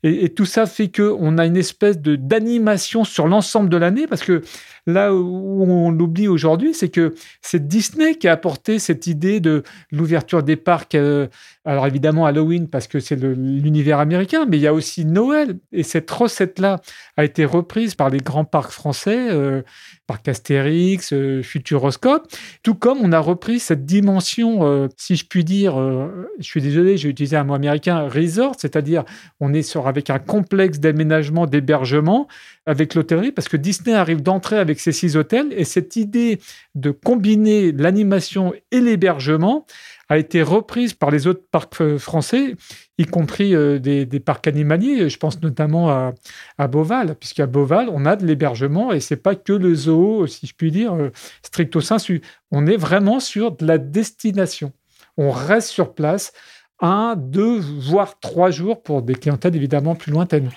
Et, 0.04 0.28
tout 0.30 0.46
ça 0.46 0.66
fait 0.66 0.90
qu'on 0.90 1.38
a 1.38 1.46
une 1.46 1.56
espèce 1.56 1.98
d'animation 2.00 3.06
sur 3.06 3.28
l'ensemble 3.28 3.70
de 3.70 3.78
l'année, 3.78 4.06
parce 4.06 4.22
que 4.22 4.42
là 4.86 5.14
où 5.14 5.64
on 5.64 5.92
l'oublie 5.92 6.28
aujourd'hui, 6.28 6.74
c'est 6.74 6.90
que 6.90 7.14
c'est 7.42 7.68
Disney 7.68 8.16
qui 8.16 8.28
a 8.28 8.34
apporté 8.34 8.80
cette 8.80 9.08
idée 9.08 9.40
de 9.40 9.64
l'ouverture 9.92 10.44
des 10.44 10.56
parcs. 10.56 10.96
Euh, 10.96 11.28
alors 11.66 11.86
évidemment 11.86 12.26
Halloween 12.26 12.70
parce 12.70 12.88
que 12.88 13.02
c'est 13.02 13.18
l'univers 13.18 14.00
américain, 14.00 14.46
mais 14.48 14.58
il 14.58 14.62
y 14.62 14.68
a 14.68 14.74
aussi 14.74 15.04
Noël. 15.06 15.58
Et 15.74 15.84
cette 15.84 16.10
recette-là 16.10 16.80
a 17.18 17.26
été 17.26 17.44
reprise 17.44 17.96
par 17.96 18.10
les 18.10 18.20
grands 18.20 18.46
parcs 18.46 18.72
français. 18.72 19.30
Euh, 19.38 19.62
parc 20.08 20.30
Astérix, 20.30 21.12
euh, 21.12 21.44
Futuroscope, 21.44 22.28
tout 22.64 22.74
comme 22.74 23.00
on 23.02 23.12
a 23.12 23.20
repris 23.20 23.60
cette 23.60 23.86
dimension, 23.86 24.66
euh, 24.66 24.88
si 24.96 25.18
je 25.18 25.26
puis 25.26 25.44
dire, 25.44 25.80
euh, 25.80 26.30
je 26.40 26.46
suis 26.46 26.62
désolé, 26.62 26.98
j'ai 26.98 27.10
utilisé 27.10 27.36
un 27.36 27.44
mot 27.44 27.54
américain, 27.54 28.08
resort, 28.08 28.56
c'est-à-dire 28.58 29.04
on 29.42 29.54
est 29.54 29.62
sur, 29.62 29.88
avec 29.88 30.10
un 30.10 30.18
complexe 30.18 30.80
d'aménagement, 30.80 31.46
d'hébergement 31.46 32.28
avec 32.66 32.96
l'hôtellerie, 32.96 33.34
parce 33.34 33.50
que 33.50 33.58
Disney 33.58 33.96
arrive 33.96 34.24
d'entrer 34.24 34.58
avec 34.58 34.80
ses 34.80 34.94
six 34.94 35.18
hôtels, 35.18 35.48
et 35.52 35.66
cette 35.66 35.98
idée 35.98 36.40
de 36.74 36.92
combiner 36.92 37.74
l'animation 37.74 38.54
et 38.72 38.80
l'hébergement, 38.80 39.66
a 40.10 40.18
été 40.18 40.42
reprise 40.42 40.94
par 40.94 41.12
les 41.12 41.28
autres 41.28 41.44
parcs 41.52 41.82
euh, 41.82 41.98
français, 41.98 42.56
y 42.98 43.06
compris 43.06 43.54
euh, 43.56 43.80
des, 43.80 44.20
parcs 44.20 44.48
animaliers. 44.48 45.10
Je 45.10 45.18
pense 45.18 45.42
notamment 45.42 45.90
à, 45.90 46.14
à 46.58 46.68
Beauval, 46.68 47.16
puisqu'à 47.16 47.46
Beauval, 47.46 47.90
on 47.92 48.06
a 48.06 48.16
de 48.16 48.26
l'hébergement 48.26 48.92
et 48.94 49.00
c'est 49.00 49.18
pas 49.18 49.36
que 49.36 49.54
le 49.54 49.76
zoo, 49.76 50.28
si 50.28 50.48
je 50.48 50.54
puis 50.56 50.72
dire, 50.72 50.94
euh, 50.94 51.12
stricto 51.44 51.82
sensu. 51.82 52.22
On 52.52 52.66
est 52.68 52.78
vraiment 52.78 53.20
sur 53.20 53.52
de 53.52 53.66
la 53.66 53.78
destination. 53.78 54.72
On 55.18 55.32
reste 55.32 55.70
sur 55.70 55.94
place 55.94 56.32
un, 56.80 57.16
deux, 57.18 57.60
voire 57.60 58.20
trois 58.20 58.52
jours 58.52 58.84
pour 58.84 59.02
des 59.02 59.16
clientèles 59.16 59.56
évidemment 59.56 59.96
plus 59.96 60.12
lointaines. 60.12 60.52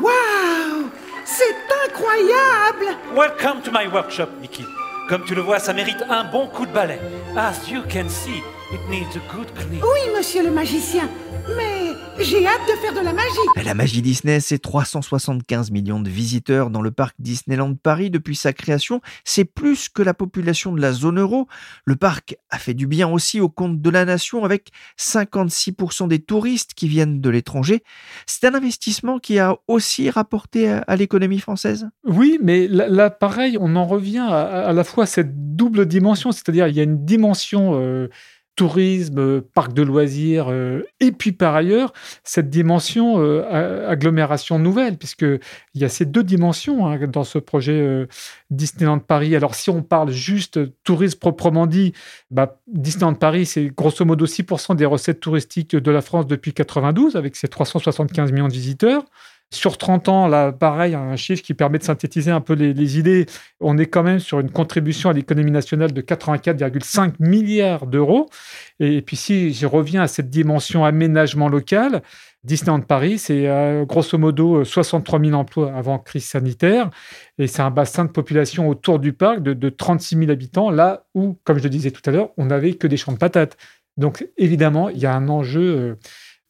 Waouh 0.00 0.90
C'est 1.24 1.44
incroyable 1.88 2.96
Welcome 3.16 3.62
to 3.62 3.70
my 3.72 3.86
workshop, 3.86 4.28
Nikki. 4.40 4.64
Comme 5.12 5.26
tu 5.26 5.34
le 5.34 5.42
vois, 5.42 5.58
ça 5.58 5.74
mérite 5.74 6.02
un 6.08 6.24
bon 6.24 6.46
coup 6.46 6.64
de 6.64 6.72
balai. 6.72 6.98
As 7.36 7.70
you 7.70 7.82
can 7.82 8.08
see, 8.08 8.42
it 8.72 8.80
needs 8.88 9.16
a 9.16 9.34
good 9.34 9.52
clean. 9.54 9.80
Oui, 9.82 10.16
monsieur 10.16 10.42
le 10.42 10.50
magicien, 10.50 11.08
mais 11.56 11.92
j'ai 12.20 12.46
hâte 12.46 12.60
de 12.68 12.80
faire 12.80 12.94
de 12.94 13.04
la 13.04 13.12
magie. 13.12 13.64
La 13.64 13.74
magie 13.74 14.00
Disney, 14.00 14.40
c'est 14.40 14.58
375 14.58 15.70
millions 15.70 16.00
de 16.00 16.08
visiteurs 16.08 16.70
dans 16.70 16.80
le 16.80 16.90
parc 16.90 17.14
Disneyland 17.18 17.74
Paris 17.74 18.10
depuis 18.10 18.36
sa 18.36 18.52
création. 18.52 19.00
C'est 19.24 19.44
plus 19.44 19.88
que 19.88 20.02
la 20.02 20.14
population 20.14 20.72
de 20.72 20.80
la 20.80 20.92
zone 20.92 21.18
euro. 21.18 21.48
Le 21.84 21.96
parc 21.96 22.36
a 22.50 22.58
fait 22.58 22.74
du 22.74 22.86
bien 22.86 23.08
aussi 23.08 23.40
au 23.40 23.48
compte 23.48 23.82
de 23.82 23.90
la 23.90 24.04
nation 24.04 24.44
avec 24.44 24.70
56% 24.98 26.08
des 26.08 26.20
touristes 26.20 26.72
qui 26.74 26.88
viennent 26.88 27.20
de 27.20 27.30
l'étranger. 27.30 27.82
C'est 28.26 28.46
un 28.46 28.54
investissement 28.54 29.18
qui 29.18 29.38
a 29.38 29.56
aussi 29.68 30.08
rapporté 30.08 30.68
à, 30.68 30.96
l'économie 30.96 31.40
française. 31.40 31.88
Oui, 32.04 32.38
mais 32.42 32.68
là, 32.68 33.10
pareil, 33.10 33.58
on 33.60 33.76
en 33.76 33.86
revient 33.86 34.26
à, 34.30 34.72
la 34.72 34.84
fois 34.84 35.06
cette 35.06 35.56
double 35.56 35.86
dimension, 35.86 36.32
c'est-à-dire 36.32 36.68
il 36.68 36.76
y 36.76 36.80
a 36.80 36.84
une 36.84 37.04
dimension 37.04 37.72
euh, 37.74 38.08
tourisme, 38.54 39.18
euh, 39.18 39.40
parc 39.54 39.72
de 39.72 39.82
loisirs, 39.82 40.46
euh, 40.50 40.82
et 41.00 41.12
puis 41.12 41.32
par 41.32 41.54
ailleurs, 41.54 41.92
cette 42.22 42.50
dimension 42.50 43.18
euh, 43.18 43.88
agglomération 43.88 44.58
nouvelle, 44.58 44.98
puisqu'il 44.98 45.40
y 45.74 45.84
a 45.84 45.88
ces 45.88 46.04
deux 46.04 46.22
dimensions 46.22 46.86
hein, 46.86 46.98
dans 47.06 47.24
ce 47.24 47.38
projet 47.38 48.06
Disneyland 48.50 48.98
Paris. 48.98 49.34
Alors 49.34 49.54
si 49.54 49.70
on 49.70 49.82
parle 49.82 50.10
juste 50.10 50.60
tourisme 50.84 51.18
proprement 51.18 51.66
dit, 51.66 51.92
bah, 52.30 52.60
Disneyland 52.66 53.14
Paris, 53.14 53.46
c'est 53.46 53.66
grosso 53.68 54.04
modo 54.04 54.26
6% 54.26 54.76
des 54.76 54.86
recettes 54.86 55.20
touristiques 55.20 55.74
de 55.74 55.90
la 55.90 56.02
France 56.02 56.26
depuis 56.26 56.52
92, 56.52 57.16
avec 57.16 57.36
ses 57.36 57.48
375 57.48 58.32
millions 58.32 58.48
de 58.48 58.52
visiteurs. 58.52 59.04
Sur 59.52 59.76
30 59.76 60.08
ans, 60.08 60.28
là, 60.28 60.50
pareil, 60.50 60.94
un 60.94 61.14
chiffre 61.16 61.42
qui 61.42 61.52
permet 61.52 61.76
de 61.78 61.82
synthétiser 61.82 62.30
un 62.30 62.40
peu 62.40 62.54
les, 62.54 62.98
idées. 62.98 63.26
On 63.60 63.76
est 63.76 63.84
quand 63.84 64.02
même 64.02 64.18
sur 64.18 64.40
une 64.40 64.50
contribution 64.50 65.10
à 65.10 65.12
l'économie 65.12 65.50
nationale 65.50 65.92
de 65.92 66.00
84,5 66.00 67.16
milliards 67.20 67.86
d'euros. 67.86 68.30
Et, 68.80 69.02
puis, 69.02 69.16
si 69.16 69.52
je 69.52 69.66
reviens 69.66 70.00
à 70.00 70.08
cette 70.08 70.30
dimension 70.30 70.86
aménagement 70.86 71.50
local, 71.50 72.00
Disneyland 72.44 72.80
Paris, 72.80 73.18
c'est 73.18 73.46
euh, 73.46 73.84
grosso 73.84 74.16
modo 74.16 74.64
63 74.64 75.20
000 75.20 75.34
emplois 75.34 75.74
avant 75.76 75.98
crise 75.98 76.24
sanitaire. 76.24 76.88
Et 77.36 77.46
c'est 77.46 77.62
un 77.62 77.70
bassin 77.70 78.06
de 78.06 78.10
population 78.10 78.70
autour 78.70 79.00
du 79.00 79.12
parc 79.12 79.42
de, 79.42 79.52
de 79.52 79.68
36 79.68 80.16
000 80.16 80.30
habitants, 80.30 80.70
là 80.70 81.04
où, 81.14 81.36
comme 81.44 81.58
je 81.58 81.64
le 81.64 81.68
disais 81.70 81.90
tout 81.90 82.02
à 82.06 82.10
l'heure, 82.10 82.30
on 82.38 82.46
n'avait 82.46 82.72
que 82.72 82.86
des 82.86 82.96
champs 82.96 83.12
de 83.12 83.18
patates. 83.18 83.58
Donc, 83.98 84.26
évidemment, 84.38 84.88
il 84.88 84.98
y 84.98 85.04
a 85.04 85.14
un 85.14 85.28
enjeu. 85.28 85.76
Euh, 85.76 85.94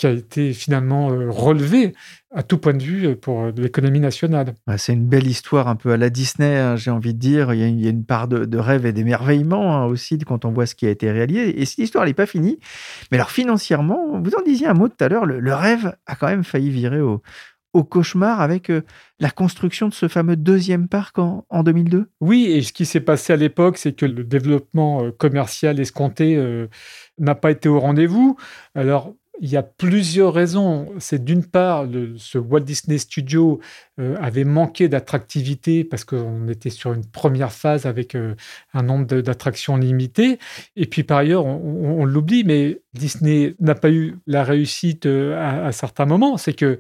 qui 0.03 0.07
a 0.09 0.11
été 0.11 0.53
finalement 0.53 1.13
euh, 1.13 1.31
relevé 1.31 1.95
à 2.35 2.43
tout 2.43 2.59
point 2.59 2.75
de 2.75 2.83
vue 2.83 3.07
euh, 3.07 3.15
pour 3.15 3.43
euh, 3.43 3.53
l'économie 3.57 4.01
nationale. 4.01 4.55
c'est 4.77 4.95
une 4.95 5.07
belle 5.07 5.29
histoire 5.29 5.69
un 5.69 5.77
peu 5.77 5.93
à 5.93 5.97
la 5.97 6.11
Disney, 6.11 6.57
hein, 6.57 6.75
j'ai 6.75 6.91
envie 6.91 7.15
de 7.15 7.21
dire. 7.21 7.55
Il 7.55 7.61
y 7.61 7.87
a 7.87 7.91
une, 7.91 8.05
part 8.05 8.27
de, 8.27 8.59
rêve 8.59 8.85
et 8.85 8.93
d'émerveillement 8.93 9.77
hein, 9.77 9.85
aussi 9.85 10.19
quand 10.19 10.45
on 10.45 10.51
voit 10.51 10.67
ce 10.67 10.75
qui 10.75 10.87
a 10.87 10.91
été 10.91 11.09
réalisé. 11.13 11.61
Et 11.61 11.65
cette 11.67 11.79
histoire 11.79 12.05
n'est 12.05 12.15
pas 12.15 12.27
finie. 12.27 12.59
Mais 13.13 13.19
alors 13.19 13.31
financièrement, 13.31 14.21
vous 14.21 14.33
en 14.37 14.43
disiez 14.43 14.67
un 14.67 14.75
mot 14.75 14.89
tout 14.89 15.05
à 15.05 15.09
l'heure, 15.09 15.25
le, 15.25 15.55
rêve 15.55 15.95
a 16.07 16.17
quand 16.17 16.27
même 16.27 16.43
failli 16.43 16.71
virer 16.71 17.01
au, 17.01 17.23
au 17.73 17.85
cauchemar 17.85 18.41
avec 18.41 18.73
la 19.21 19.31
construction 19.31 19.87
de 19.89 19.95
ce 19.95 20.09
fameux 20.09 20.35
deuxième 20.35 20.89
parc 20.89 21.21
en, 21.21 21.47
en 21.49 21.63
2002 21.63 22.11
Oui, 22.21 22.47
et 22.47 22.63
ce 22.63 22.73
qui 22.73 22.87
s'est 22.87 23.01
passé 23.01 23.33
à 23.33 23.37
l'époque, 23.37 23.79
c'est 23.79 23.93
que 23.93 24.07
le 24.07 24.25
développement 24.25 25.13
commercial 25.13 25.79
escompté 25.79 26.37
n'a 27.19 27.35
pas 27.35 27.53
été 27.53 27.69
au 27.69 27.79
rendez-vous. 27.79 28.37
Alors, 28.75 29.15
il 29.41 29.49
y 29.49 29.57
a 29.57 29.63
plusieurs 29.63 30.33
raisons. 30.33 30.93
C'est 30.99 31.25
d'une 31.25 31.45
part, 31.45 31.87
ce 32.17 32.39
Walt 32.39 32.61
Disney 32.61 32.99
Studio 32.99 33.61
euh, 33.99 34.17
avait 34.21 34.45
manqué 34.45 34.89
d'attractivité 34.89 35.85
parce 35.85 36.05
qu'on 36.05 36.49
était 36.49 36.71
sur 36.71 36.93
une 36.93 37.07
première 37.07 37.53
phase 37.53 37.87
avec 37.87 38.15
euh, 38.15 38.35
un 38.75 38.83
nombre 38.83 39.21
d'attractions 39.21 39.77
limitées. 39.77 40.39
Et 40.77 40.87
puis 40.87 41.03
par 41.03 41.19
ailleurs, 41.19 41.47
on, 41.47 42.05
l'oublie, 42.05 42.45
mais 42.45 42.83
Disney 42.95 43.55
n'a 43.59 43.75
pas 43.75 43.91
eu 43.91 44.19
la 44.27 44.45
réussite 44.45 45.07
euh, 45.07 45.37
à, 45.39 45.67
à 45.67 45.73
certains 45.73 46.07
moments. 46.07 46.37
C'est 46.37 46.55
que 46.55 46.79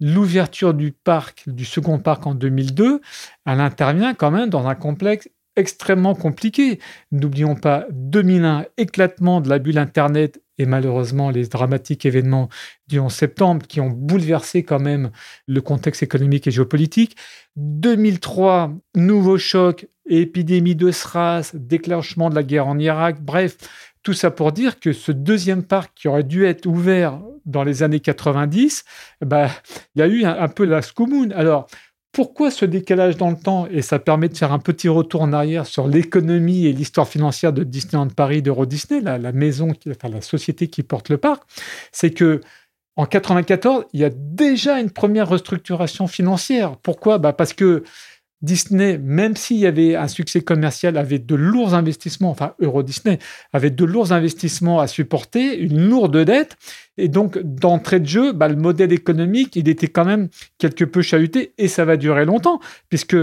l'ouverture 0.00 0.74
du 0.74 0.92
parc, 0.92 1.48
du 1.48 1.64
second 1.64 1.98
parc 1.98 2.26
en 2.26 2.34
2002, 2.34 3.00
elle 3.46 3.60
intervient 3.60 4.14
quand 4.14 4.32
même 4.32 4.50
dans 4.50 4.66
un 4.66 4.74
complexe 4.74 5.28
extrêmement 5.56 6.14
compliqué. 6.14 6.80
N'oublions 7.10 7.54
pas 7.54 7.86
2001, 7.90 8.66
éclatement 8.76 9.40
de 9.40 9.48
la 9.48 9.58
bulle 9.58 9.78
Internet 9.78 10.40
et 10.58 10.66
malheureusement 10.66 11.30
les 11.30 11.46
dramatiques 11.46 12.06
événements 12.06 12.48
du 12.88 12.98
11 12.98 13.12
septembre 13.12 13.66
qui 13.66 13.80
ont 13.80 13.90
bouleversé 13.90 14.62
quand 14.62 14.80
même 14.80 15.10
le 15.46 15.60
contexte 15.60 16.02
économique 16.02 16.46
et 16.46 16.50
géopolitique. 16.50 17.16
2003, 17.56 18.72
nouveau 18.94 19.38
choc, 19.38 19.86
épidémie 20.06 20.74
de 20.74 20.90
SRAS, 20.90 21.52
déclenchement 21.54 22.30
de 22.30 22.34
la 22.34 22.42
guerre 22.42 22.66
en 22.66 22.78
Irak, 22.78 23.22
bref, 23.22 23.56
tout 24.02 24.14
ça 24.14 24.30
pour 24.30 24.52
dire 24.52 24.80
que 24.80 24.92
ce 24.92 25.12
deuxième 25.12 25.62
parc 25.62 25.92
qui 25.94 26.08
aurait 26.08 26.24
dû 26.24 26.44
être 26.44 26.66
ouvert 26.66 27.20
dans 27.46 27.64
les 27.64 27.82
années 27.82 28.00
90, 28.00 28.84
bah, 29.24 29.48
il 29.94 30.00
y 30.00 30.02
a 30.02 30.06
eu 30.08 30.24
un, 30.24 30.48
peu 30.48 30.64
la 30.64 30.82
scoumoune. 30.82 31.32
Alors, 31.32 31.66
pourquoi 32.12 32.50
ce 32.50 32.66
décalage 32.66 33.16
dans 33.16 33.30
le 33.30 33.36
temps 33.36 33.66
Et 33.70 33.80
ça 33.80 33.98
permet 33.98 34.28
de 34.28 34.36
faire 34.36 34.52
un 34.52 34.58
petit 34.58 34.88
retour 34.88 35.22
en 35.22 35.32
arrière 35.32 35.66
sur 35.66 35.88
l'économie 35.88 36.66
et 36.66 36.72
l'histoire 36.72 37.08
financière 37.08 37.54
de 37.54 37.64
Disneyland 37.64 38.08
Paris, 38.08 38.42
d'Euro 38.42 38.66
Disney, 38.66 39.00
la, 39.00 39.32
maison, 39.32 39.72
enfin 39.88 40.08
la 40.08 40.20
société 40.20 40.68
qui 40.68 40.82
porte 40.82 41.08
le 41.08 41.16
parc. 41.16 41.42
C'est 41.90 42.10
que 42.10 42.40
en 42.96 43.06
94, 43.06 43.86
il 43.94 44.00
y 44.00 44.04
a 44.04 44.10
déjà 44.10 44.78
une 44.78 44.90
première 44.90 45.26
restructuration 45.26 46.06
financière. 46.06 46.76
Pourquoi? 46.82 47.16
Bah 47.16 47.32
Parce 47.32 47.54
que 47.54 47.84
Disney, 48.42 48.98
même 48.98 49.36
s'il 49.36 49.58
y 49.58 49.66
avait 49.66 49.94
un 49.94 50.08
succès 50.08 50.40
commercial, 50.40 50.96
avait 50.96 51.20
de 51.20 51.34
lourds 51.34 51.74
investissements, 51.74 52.30
enfin 52.30 52.54
Euro 52.60 52.82
Disney 52.82 53.18
avait 53.52 53.70
de 53.70 53.84
lourds 53.84 54.12
investissements 54.12 54.80
à 54.80 54.88
supporter, 54.88 55.56
une 55.56 55.88
lourde 55.88 56.16
dette. 56.24 56.56
Et 56.98 57.08
donc, 57.08 57.38
d'entrée 57.38 58.00
de 58.00 58.06
jeu, 58.06 58.32
bah, 58.32 58.48
le 58.48 58.56
modèle 58.56 58.92
économique, 58.92 59.56
il 59.56 59.68
était 59.68 59.88
quand 59.88 60.04
même 60.04 60.28
quelque 60.58 60.84
peu 60.84 61.02
chahuté 61.02 61.54
et 61.56 61.68
ça 61.68 61.84
va 61.84 61.96
durer 61.96 62.24
longtemps, 62.24 62.60
puisque 62.88 63.16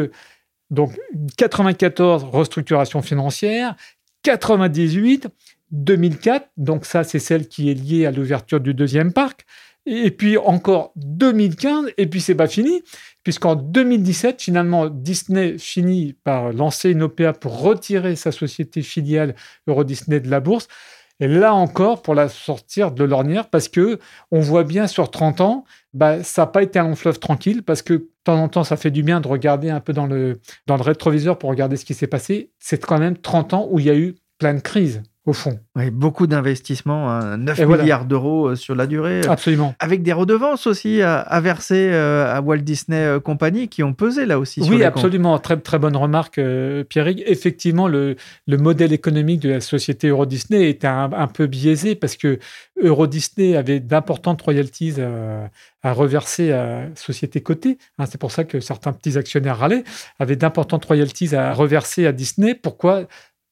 donc 0.72 0.98
94, 1.38 2.24
restructuration 2.24 3.02
financière, 3.02 3.76
98, 4.24 5.28
2004, 5.72 6.50
donc 6.58 6.86
ça 6.86 7.04
c'est 7.04 7.20
celle 7.20 7.48
qui 7.48 7.70
est 7.70 7.74
liée 7.74 8.06
à 8.06 8.12
l'ouverture 8.12 8.60
du 8.60 8.74
deuxième 8.74 9.14
parc, 9.14 9.46
et 9.86 10.12
puis 10.12 10.38
encore 10.38 10.92
2015, 10.98 11.88
et 11.98 12.08
puis 12.08 12.22
c'est 12.22 12.36
pas 12.36 12.48
fini, 12.48 12.84
puisqu'en 13.24 13.56
2017, 13.56 14.42
finalement, 14.42 14.88
Disney 14.90 15.58
finit 15.58 16.14
par 16.14 16.54
lancer 16.54 16.92
une 16.92 17.04
OPA 17.04 17.34
pour 17.34 17.62
retirer 17.62 18.16
sa 18.16 18.32
société 18.32 18.82
filiale 18.82 19.36
Euro 19.68 19.84
Disney 19.84 20.20
de 20.20 20.30
la 20.30 20.40
bourse. 20.40 20.68
Et 21.22 21.28
là 21.28 21.54
encore, 21.54 22.02
pour 22.02 22.16
la 22.16 22.30
sortir 22.30 22.92
de 22.92 23.04
l'ornière, 23.04 23.50
parce 23.50 23.68
que 23.68 24.00
on 24.32 24.40
voit 24.40 24.64
bien 24.64 24.88
sur 24.88 25.12
30 25.12 25.42
ans, 25.42 25.66
bah, 25.94 26.24
ça 26.24 26.44
n'a 26.44 26.48
pas 26.48 26.64
été 26.64 26.80
un 26.80 26.88
long 26.88 26.96
fleuve 26.96 27.20
tranquille, 27.20 27.62
parce 27.62 27.82
que 27.82 27.94
de 27.94 28.10
temps 28.24 28.42
en 28.42 28.48
temps, 28.48 28.64
ça 28.64 28.78
fait 28.78 28.92
du 28.92 29.04
bien 29.04 29.20
de 29.20 29.28
regarder 29.28 29.70
un 29.70 29.82
peu 29.82 29.92
dans 29.92 30.08
le, 30.08 30.40
dans 30.66 30.78
le 30.78 30.82
rétroviseur 30.82 31.38
pour 31.38 31.50
regarder 31.50 31.76
ce 31.76 31.84
qui 31.84 31.94
s'est 31.94 32.08
passé. 32.08 32.52
C'est 32.60 32.84
quand 32.86 33.00
même 33.00 33.18
30 33.18 33.54
ans 33.54 33.68
où 33.70 33.80
il 33.80 33.86
y 33.86 33.90
a 33.90 33.96
eu 33.96 34.16
plein 34.38 34.54
de 34.54 34.62
crises 34.62 35.04
au 35.30 35.34
fond. 35.34 35.60
Oui, 35.76 35.92
beaucoup 35.92 36.28
d'investissements, 36.28 37.38
9 37.38 37.60
hein, 37.60 37.66
milliards 37.66 38.06
d'euros 38.06 38.50
euh, 38.50 38.56
sur 38.56 38.76
la 38.76 38.88
durée. 38.88 39.22
Euh, 39.22 39.32
Absolument. 39.32 39.76
Avec 39.80 40.04
des 40.04 40.12
redevances 40.12 40.68
aussi 40.68 41.02
à, 41.02 41.40
verser 41.42 41.90
euh, 41.92 42.36
à 42.36 42.42
Walt 42.42 42.58
Disney 42.58 43.20
Company 43.24 43.68
qui 43.68 43.84
ont 43.84 43.94
pesé 43.94 44.26
là 44.26 44.40
aussi. 44.40 44.62
Oui, 44.62 44.84
absolument. 44.84 45.38
Très, 45.40 45.58
très 45.58 45.80
bonne 45.80 45.96
remarque, 45.96 46.42
Pierre. 46.90 47.08
Effectivement, 47.08 47.88
le, 47.88 48.16
le, 48.48 48.58
modèle 48.58 48.92
économique 48.92 49.40
de 49.40 49.50
la 49.50 49.62
société 49.62 50.08
Euro 50.08 50.26
Disney 50.26 50.70
était 50.70 50.88
un, 50.88 51.28
peu 51.28 51.48
biaisé 51.48 51.96
parce 51.96 52.18
que 52.18 52.40
Euro 52.82 53.08
Disney 53.08 53.56
avait 53.56 53.80
d'importantes 53.80 54.42
royalties 54.42 54.96
à, 55.02 55.94
reverser 55.94 56.52
à 56.52 56.88
société 56.96 57.42
cotée. 57.42 57.78
Hein, 57.98 58.06
c'est 58.10 58.20
pour 58.20 58.32
ça 58.32 58.44
que 58.44 58.60
certains 58.60 58.92
petits 58.92 59.18
actionnaires 59.18 59.60
râlaient, 59.60 59.84
avaient 60.20 60.36
d'importantes 60.36 60.84
royalties 60.86 61.36
à 61.36 61.54
reverser 61.54 62.06
à 62.06 62.12
Disney. 62.12 62.54
Pourquoi 62.54 63.06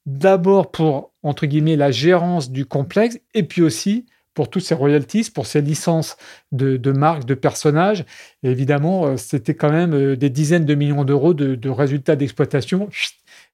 D'abord 0.08 0.72
pour 0.72 1.12
entre 1.28 1.46
guillemets, 1.46 1.76
la 1.76 1.92
gérance 1.92 2.52
du 2.52 2.66
complexe, 2.66 3.20
et 3.34 3.44
puis 3.44 3.62
aussi 3.62 4.06
pour 4.34 4.50
tous 4.50 4.60
ces 4.60 4.76
royalties, 4.76 5.30
pour 5.34 5.48
ces 5.48 5.62
licences 5.62 6.16
de, 6.52 6.92
marques, 6.92 7.26
de 7.26 7.34
personnages. 7.34 8.06
évidemment, 8.44 9.08
euh, 9.08 9.18
c'était 9.18 9.56
quand 9.56 9.72
même 9.72 9.94
euh, 9.94 10.16
des 10.16 10.30
dizaines 10.30 10.66
de 10.66 10.76
millions 10.76 11.04
d'euros 11.04 11.34
de, 11.34 11.70
résultats 11.70 12.16
d'exploitation 12.16 12.88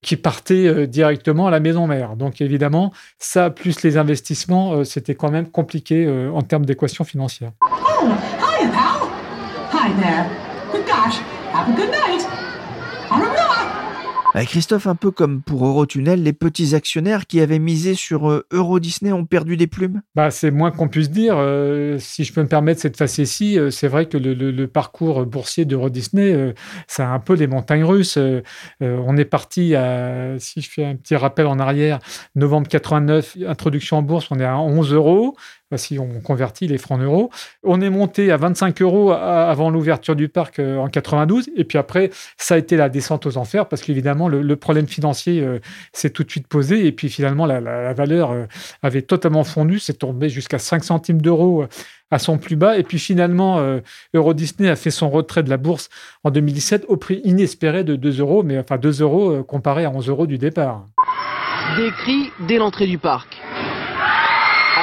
qui 0.02 0.18
partaient 0.18 0.68
euh, 0.68 0.86
directement 0.86 1.48
à 1.48 1.52
la 1.52 1.62
maison 1.62 1.88
mère. 1.88 2.18
Donc 2.18 2.42
évidemment, 2.42 2.92
ça, 3.18 3.50
plus 3.50 3.82
les 3.84 3.96
investissements, 3.96 4.84
c'était 4.84 5.16
quand 5.16 5.32
même 5.32 5.50
compliqué 5.50 6.08
en 6.34 6.42
termes 6.42 6.66
d'équation 6.66 7.06
financière. 7.06 7.54
Oh, 7.62 8.10
hi, 8.40 9.90
there. 10.02 10.30
Gosh. 10.86 11.20
Have 11.54 11.70
a 11.70 11.76
good 11.76 11.90
night. 11.92 12.03
Christophe, 14.42 14.88
un 14.88 14.96
peu 14.96 15.12
comme 15.12 15.44
pour 15.44 15.66
Eurotunnel, 15.66 16.24
les 16.24 16.34
petits 16.34 16.74
actionnaires 16.74 17.28
qui 17.28 17.40
avaient 17.40 17.60
misé 17.60 17.94
sur 17.94 18.30
euh, 18.30 18.46
Euro 18.52 18.80
Disney 18.80 19.12
ont 19.12 19.26
perdu 19.26 19.58
des 19.58 19.68
plumes? 19.68 20.02
Bah, 20.16 20.32
C'est 20.32 20.50
moins 20.50 20.72
qu'on 20.72 20.88
puisse 20.88 21.12
dire. 21.12 21.36
Euh, 21.38 21.98
si 22.00 22.24
je 22.24 22.34
peux 22.34 22.42
me 22.42 22.48
permettre 22.48 22.82
cette 22.82 22.98
facétie, 22.98 23.60
euh, 23.60 23.70
c'est 23.70 23.88
vrai 23.88 24.08
que 24.08 24.18
le, 24.18 24.68
parcours 24.68 25.26
boursier 25.26 25.66
d'Euro 25.66 25.90
Disney, 25.90 26.54
c'est 26.88 27.04
un 27.04 27.20
peu 27.20 27.34
les 27.34 27.48
montagnes 27.48 27.84
russes. 27.84 28.18
on 28.80 29.18
est 29.18 29.26
parti 29.26 29.76
à, 29.76 30.36
si 30.40 30.62
je 30.62 30.70
fais 30.70 30.86
un 30.86 30.96
petit 30.96 31.16
rappel 31.16 31.46
en 31.46 31.60
arrière, 31.60 32.00
novembre 32.36 32.68
89, 32.68 33.38
introduction 33.46 33.98
en 33.98 34.02
bourse, 34.02 34.28
on 34.32 34.40
est 34.40 34.46
à 34.46 34.58
11 34.58 34.94
euros 34.94 35.36
si 35.78 36.00
on 36.00 36.20
convertit 36.22 36.68
les 36.68 36.78
francs 36.78 37.00
en 37.00 37.04
euros. 37.04 37.30
On 37.64 37.82
est 37.82 37.90
monté 37.90 38.32
à 38.32 38.38
25 38.38 38.82
euros 38.82 39.12
avant 39.12 39.70
l'ouverture 39.70 40.16
du 40.16 40.30
parc 40.30 40.60
euh, 40.60 40.78
en 40.78 40.88
92. 40.88 41.50
Et 41.56 41.64
puis 41.64 41.78
après, 41.78 42.10
ça 42.38 42.56
a 42.56 42.58
été 42.58 42.78
la 42.78 42.90
descente 42.90 43.26
aux 43.26 43.38
enfers 43.38 43.68
parce 43.68 43.82
qu'évidemment, 43.82 44.28
le, 44.28 44.56
problème 44.56 44.88
financier 44.88 45.42
euh, 45.42 45.60
s'est 45.92 46.10
tout 46.10 46.24
de 46.24 46.32
suite 46.32 46.48
posé. 46.48 46.86
Et 46.86 46.92
puis 46.92 47.10
finalement, 47.10 47.46
la, 47.46 47.94
valeur 47.94 48.32
euh, 48.32 48.46
avait 48.82 49.02
totalement 49.02 49.44
fondu. 49.44 49.80
C'est 49.80 49.94
tombé 49.94 50.30
jusqu'à 50.30 50.60
5 50.60 50.84
centimes 50.84 51.22
d'euros 51.22 51.66
à 52.12 52.20
son 52.20 52.38
plus 52.38 52.56
bas. 52.56 52.78
Et 52.78 52.84
puis 52.84 53.00
finalement, 53.00 53.60
Euro 54.14 54.34
Disney 54.34 54.70
a 54.70 54.76
fait 54.76 54.92
son 54.92 55.10
retrait 55.10 55.42
de 55.42 55.50
la 55.50 55.58
bourse 55.58 55.90
en 56.24 56.30
2017 56.30 56.86
au 56.88 56.98
prix 56.98 57.22
inespéré 57.24 57.84
de 57.84 57.96
2 57.96 58.20
euros, 58.20 58.44
mais 58.44 58.60
enfin 58.60 58.78
2 58.78 59.02
euros 59.02 59.44
comparé 59.44 59.86
à 59.86 59.90
11 59.90 60.10
euros 60.10 60.28
du 60.28 60.38
départ. 60.38 60.88
Décrit 61.76 62.32
dès 62.48 62.58
l'entrée 62.58 62.86
du 62.86 63.00
parc. 63.00 63.43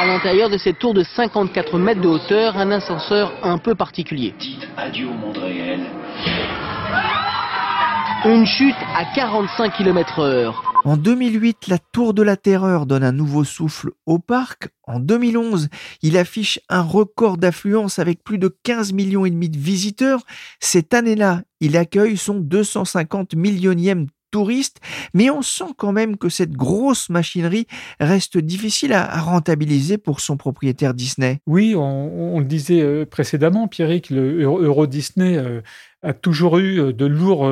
À 0.00 0.06
l'intérieur 0.06 0.48
de 0.48 0.56
cette 0.56 0.78
tour 0.78 0.94
de 0.94 1.02
54 1.02 1.78
mètres 1.78 2.00
de 2.00 2.08
hauteur, 2.08 2.56
un 2.56 2.70
ascenseur 2.70 3.34
un 3.42 3.58
peu 3.58 3.74
particulier. 3.74 4.32
adieu 4.78 5.06
au 5.06 5.12
monde 5.12 5.36
réel. 5.36 5.80
Une 8.24 8.46
chute 8.46 8.74
à 8.96 9.04
45 9.14 9.76
km 9.76 10.20
heure. 10.20 10.64
En 10.86 10.96
2008, 10.96 11.68
la 11.68 11.76
Tour 11.76 12.14
de 12.14 12.22
la 12.22 12.38
Terreur 12.38 12.86
donne 12.86 13.04
un 13.04 13.12
nouveau 13.12 13.44
souffle 13.44 13.90
au 14.06 14.18
parc. 14.18 14.70
En 14.86 15.00
2011, 15.00 15.68
il 16.00 16.16
affiche 16.16 16.60
un 16.70 16.80
record 16.80 17.36
d'affluence 17.36 17.98
avec 17.98 18.24
plus 18.24 18.38
de 18.38 18.48
15 18.62 18.94
millions 18.94 19.26
et 19.26 19.30
demi 19.30 19.50
de 19.50 19.58
visiteurs. 19.58 20.22
Cette 20.60 20.94
année-là, 20.94 21.42
il 21.60 21.76
accueille 21.76 22.16
son 22.16 22.36
250 22.36 23.34
millionième 23.34 24.06
touristes, 24.30 24.80
mais 25.14 25.30
on 25.30 25.42
sent 25.42 25.72
quand 25.76 25.92
même 25.92 26.16
que 26.16 26.28
cette 26.28 26.52
grosse 26.52 27.08
machinerie 27.10 27.66
reste 27.98 28.38
difficile 28.38 28.92
à, 28.92 29.20
rentabiliser 29.20 29.98
pour 29.98 30.20
son 30.20 30.36
propriétaire 30.36 30.94
Disney. 30.94 31.40
Oui, 31.46 31.74
on, 31.76 32.38
le 32.38 32.44
disait 32.44 32.80
euh, 32.80 33.04
précédemment, 33.04 33.68
Pierrick, 33.68 34.10
le 34.10 34.42
Euro 34.42 34.86
Disney 34.86 35.36
euh, 35.36 35.60
a 36.02 36.12
toujours 36.12 36.58
eu 36.58 36.80
euh, 36.80 36.92
de 36.92 37.06
lourds 37.06 37.46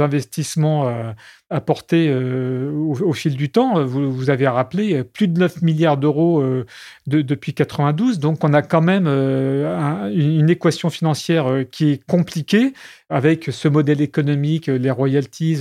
investissements 0.00 1.14
apportés 1.50 2.12
au, 2.12 3.12
fil 3.12 3.36
du 3.36 3.50
temps. 3.50 3.84
Vous, 3.84 4.30
avez 4.30 4.48
rappelé 4.48 5.04
plus 5.04 5.28
de 5.28 5.38
9 5.38 5.62
milliards 5.62 5.96
d'euros 5.96 6.42
depuis 7.06 7.54
92. 7.54 8.18
Donc, 8.18 8.42
on 8.42 8.52
a 8.52 8.62
quand 8.62 8.80
même 8.80 9.06
une 9.06 10.50
équation 10.50 10.90
financière 10.90 11.64
qui 11.70 11.92
est 11.92 12.04
compliquée 12.06 12.72
avec 13.08 13.44
ce 13.50 13.68
modèle 13.68 14.00
économique, 14.00 14.66
les 14.66 14.90
royalties 14.90 15.58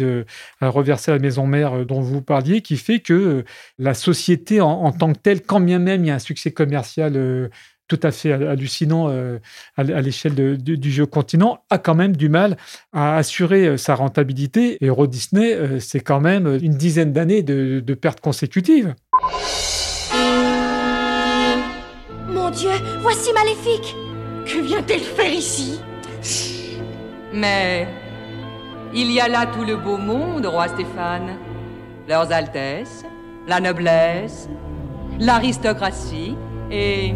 reversées 0.61 1.11
à 1.11 1.15
la 1.15 1.19
maison 1.19 1.45
mère 1.45 1.85
dont 1.85 2.01
vous 2.01 2.21
parliez, 2.21 2.61
qui 2.61 2.77
fait 2.77 2.99
que 2.99 3.43
la 3.77 3.93
société 3.93 4.61
en, 4.61 4.91
tant 4.91 5.13
que 5.13 5.19
telle, 5.19 5.41
quand 5.41 5.59
bien 5.59 5.79
même 5.79 6.05
il 6.05 6.07
y 6.07 6.11
a 6.11 6.15
un 6.15 6.19
succès 6.19 6.51
commercial 6.51 7.49
tout 7.87 7.99
à 8.03 8.11
fait 8.11 8.31
hallucinant 8.31 9.09
euh, 9.09 9.39
à, 9.77 9.83
l'échelle 9.83 10.57
du 10.57 10.91
jeu 10.91 11.05
continent, 11.05 11.63
a 11.69 11.77
quand 11.77 11.95
même 11.95 12.15
du 12.15 12.29
mal 12.29 12.57
à 12.93 13.17
assurer 13.17 13.67
euh, 13.67 13.77
sa 13.77 13.95
rentabilité. 13.95 14.77
Et 14.83 14.87
Euro 14.87 15.07
Disney, 15.07 15.53
euh, 15.53 15.79
c'est 15.79 15.99
quand 15.99 16.21
même 16.21 16.47
une 16.61 16.75
dizaine 16.75 17.13
d'années 17.13 17.43
de, 17.43 17.81
de, 17.85 17.93
pertes 17.93 18.21
consécutives. 18.21 18.95
Mon 22.29 22.49
Dieu, 22.49 22.71
voici 23.01 23.31
Maléfique 23.33 23.95
Que 24.45 24.61
vient-elle 24.61 25.01
faire 25.01 25.33
ici? 25.33 25.79
Mais 27.33 27.87
il 28.93 29.11
y 29.11 29.19
a 29.19 29.27
là 29.27 29.45
tout 29.47 29.65
le 29.65 29.75
beau 29.75 29.97
monde, 29.97 30.45
roi 30.45 30.67
Stéphane. 30.67 31.37
Leurs 32.07 32.31
Altesses, 32.31 33.05
la 33.47 33.59
noblesse, 33.59 34.49
l'aristocratie 35.19 36.35
et 36.69 37.13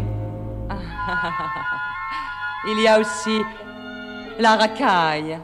Il 2.66 2.82
y 2.82 2.88
a 2.88 3.00
aussi 3.00 3.40
la 4.38 4.56
racaille. 4.56 5.38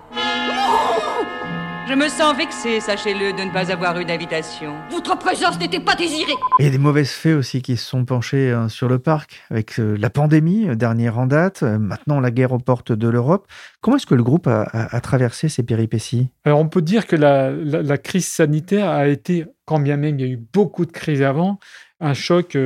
Je 1.86 1.92
me 1.92 2.08
sens 2.08 2.34
vexée, 2.34 2.80
sachez-le, 2.80 3.36
de 3.36 3.44
ne 3.44 3.52
pas 3.52 3.70
avoir 3.70 3.98
eu 4.00 4.06
d'invitation. 4.06 4.74
Votre 4.90 5.18
présence 5.18 5.58
n'était 5.58 5.80
pas 5.80 5.94
désirée. 5.94 6.32
Il 6.58 6.64
y 6.64 6.68
a 6.68 6.70
des 6.70 6.78
mauvaises 6.78 7.10
fées 7.10 7.34
aussi 7.34 7.60
qui 7.60 7.76
se 7.76 7.86
sont 7.86 8.06
penchées 8.06 8.52
hein, 8.52 8.70
sur 8.70 8.88
le 8.88 8.98
parc, 8.98 9.42
avec 9.50 9.78
euh, 9.78 9.94
la 9.98 10.08
pandémie, 10.08 10.66
euh, 10.66 10.76
dernière 10.76 11.18
en 11.18 11.26
date, 11.26 11.62
euh, 11.62 11.78
maintenant 11.78 12.20
la 12.20 12.30
guerre 12.30 12.52
aux 12.52 12.58
portes 12.58 12.92
de 12.92 13.08
l'Europe. 13.08 13.46
Comment 13.82 13.98
est-ce 13.98 14.06
que 14.06 14.14
le 14.14 14.22
groupe 14.22 14.46
a, 14.46 15.00
traversé 15.02 15.50
ces 15.50 15.62
péripéties? 15.62 16.30
Alors 16.46 16.58
on 16.58 16.68
peut 16.68 16.80
dire 16.80 17.06
que 17.06 17.16
la, 17.16 17.98
crise 17.98 18.28
sanitaire 18.28 18.88
a 18.88 19.06
été, 19.06 19.44
quand 19.66 19.78
bien 19.78 19.98
même 19.98 20.18
il 20.18 20.26
y 20.26 20.28
a 20.28 20.32
eu 20.32 20.40
beaucoup 20.54 20.86
de 20.86 20.92
crises 20.92 21.22
avant, 21.22 21.58
un 22.00 22.14
choc 22.14 22.56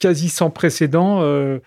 quasi 0.00 0.28
sans 0.28 0.50
précédent 0.50 1.20
euh, 1.22 1.58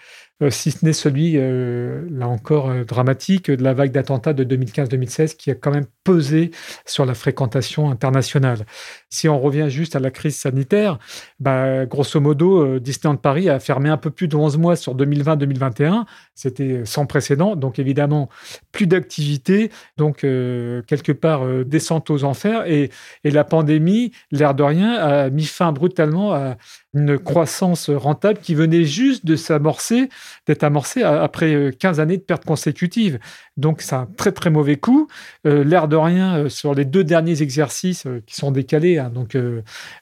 si 0.49 0.71
ce 0.71 0.85
n'est 0.85 0.93
celui, 0.93 1.33
euh, 1.35 2.07
là 2.09 2.29
encore, 2.29 2.69
euh, 2.69 2.85
dramatique 2.85 3.51
de 3.51 3.61
la 3.61 3.73
vague 3.73 3.91
d'attentats 3.91 4.31
de 4.31 4.45
2015-2016 4.45 5.35
qui 5.35 5.51
a 5.51 5.55
quand 5.55 5.71
même 5.71 5.85
pesé 6.05 6.51
sur 6.85 7.05
la 7.05 7.13
fréquentation 7.13 7.91
internationale. 7.91 8.65
Si 9.09 9.27
on 9.27 9.37
revient 9.37 9.65
juste 9.69 9.97
à 9.97 9.99
la 9.99 10.11
crise 10.11 10.37
sanitaire, 10.37 10.97
bah, 11.41 11.85
grosso 11.85 12.21
modo, 12.21 12.79
Disneyland 12.79 13.17
Paris 13.17 13.49
a 13.49 13.59
fermé 13.59 13.89
un 13.89 13.97
peu 13.97 14.11
plus 14.11 14.29
de 14.29 14.37
11 14.37 14.57
mois 14.57 14.75
sur 14.77 14.95
2020-2021. 14.95 16.05
C'était 16.35 16.85
sans 16.85 17.05
précédent. 17.05 17.57
Donc 17.57 17.77
évidemment, 17.77 18.29
plus 18.71 18.87
d'activité. 18.87 19.71
Donc 19.97 20.19
quelque 20.19 21.11
part, 21.11 21.45
descente 21.65 22.09
aux 22.09 22.23
enfers. 22.23 22.65
Et, 22.67 22.89
et 23.23 23.31
la 23.31 23.43
pandémie, 23.43 24.11
l'air 24.31 24.55
de 24.55 24.63
rien, 24.63 24.93
a 24.93 25.29
mis 25.29 25.45
fin 25.45 25.71
brutalement 25.71 26.33
à 26.33 26.57
une 26.93 27.19
croissance 27.19 27.89
rentable 27.89 28.39
qui 28.39 28.55
venait 28.55 28.83
juste 28.83 29.25
de 29.25 29.35
s'amorcer, 29.35 30.09
d'être 30.47 30.63
amorcée 30.63 31.03
après 31.03 31.71
15 31.77 31.99
années 31.99 32.17
de 32.17 32.23
pertes 32.23 32.45
consécutives. 32.45 33.19
Donc 33.57 33.81
c'est 33.81 33.95
un 33.95 34.07
très 34.17 34.31
très 34.31 34.49
mauvais 34.49 34.77
coup. 34.77 35.07
Euh, 35.45 35.63
l'air 35.63 35.87
de 35.87 35.95
rien, 35.95 36.37
euh, 36.37 36.49
sur 36.49 36.73
les 36.73 36.85
deux 36.85 37.03
derniers 37.03 37.41
exercices 37.41 38.05
euh, 38.07 38.23
qui 38.25 38.35
sont 38.35 38.51
décalés, 38.51 38.97
hein, 38.97 39.11
donc 39.13 39.35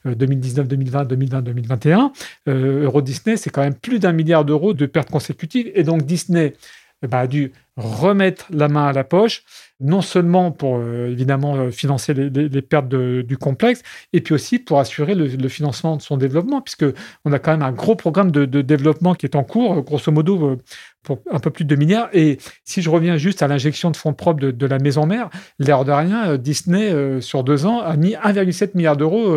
2019-2020, 0.06 1.06
2020-2021, 1.08 2.10
Euro 2.46 3.02
Disney, 3.02 3.36
c'est 3.36 3.50
quand 3.50 3.62
même 3.62 3.74
plus 3.74 3.98
d'un 3.98 4.12
milliard 4.12 4.44
d'euros 4.44 4.72
de 4.72 4.86
pertes 4.86 5.10
consécutives. 5.10 5.70
Et 5.74 5.82
donc 5.82 6.04
Disney 6.04 6.54
ben, 7.02 7.18
a 7.18 7.26
dû 7.26 7.52
remettre 7.76 8.46
la 8.50 8.68
main 8.68 8.86
à 8.86 8.92
la 8.92 9.04
poche 9.04 9.44
non 9.80 10.00
seulement 10.00 10.50
pour 10.50 10.78
euh, 10.78 11.08
évidemment 11.10 11.54
euh, 11.54 11.70
financer 11.70 12.12
les, 12.12 12.62
pertes 12.62 12.88
du 12.88 13.36
complexe, 13.38 13.82
et 14.12 14.20
puis 14.20 14.34
aussi 14.34 14.58
pour 14.58 14.80
assurer 14.80 15.14
le, 15.14 15.48
financement 15.48 15.96
de 15.96 16.02
son 16.02 16.16
développement, 16.16 16.60
puisque 16.60 16.84
on 17.24 17.32
a 17.32 17.38
quand 17.38 17.52
même 17.52 17.62
un 17.62 17.72
gros 17.72 17.94
programme 17.94 18.30
de, 18.32 18.44
développement 18.62 19.14
qui 19.14 19.26
est 19.26 19.36
en 19.36 19.44
cours, 19.44 19.80
grosso 19.82 20.10
modo 20.10 20.44
euh, 20.44 20.56
pour 21.02 21.20
un 21.30 21.38
peu 21.38 21.50
plus 21.50 21.64
de 21.64 21.70
2 21.70 21.76
milliards. 21.76 22.08
Et 22.12 22.38
si 22.64 22.82
je 22.82 22.90
reviens 22.90 23.16
juste 23.16 23.42
à 23.42 23.48
l'injection 23.48 23.90
de 23.90 23.96
fonds 23.96 24.14
propres 24.14 24.40
de, 24.40 24.66
la 24.66 24.78
maison 24.78 25.06
mère, 25.06 25.30
l'air 25.58 25.84
de 25.84 25.92
rien, 25.92 26.36
Disney 26.36 27.20
sur 27.20 27.44
deux 27.44 27.64
ans 27.64 27.80
a 27.80 27.96
mis 27.96 28.14
1,7 28.14 28.70
milliard 28.74 28.96
d'euros 28.96 29.34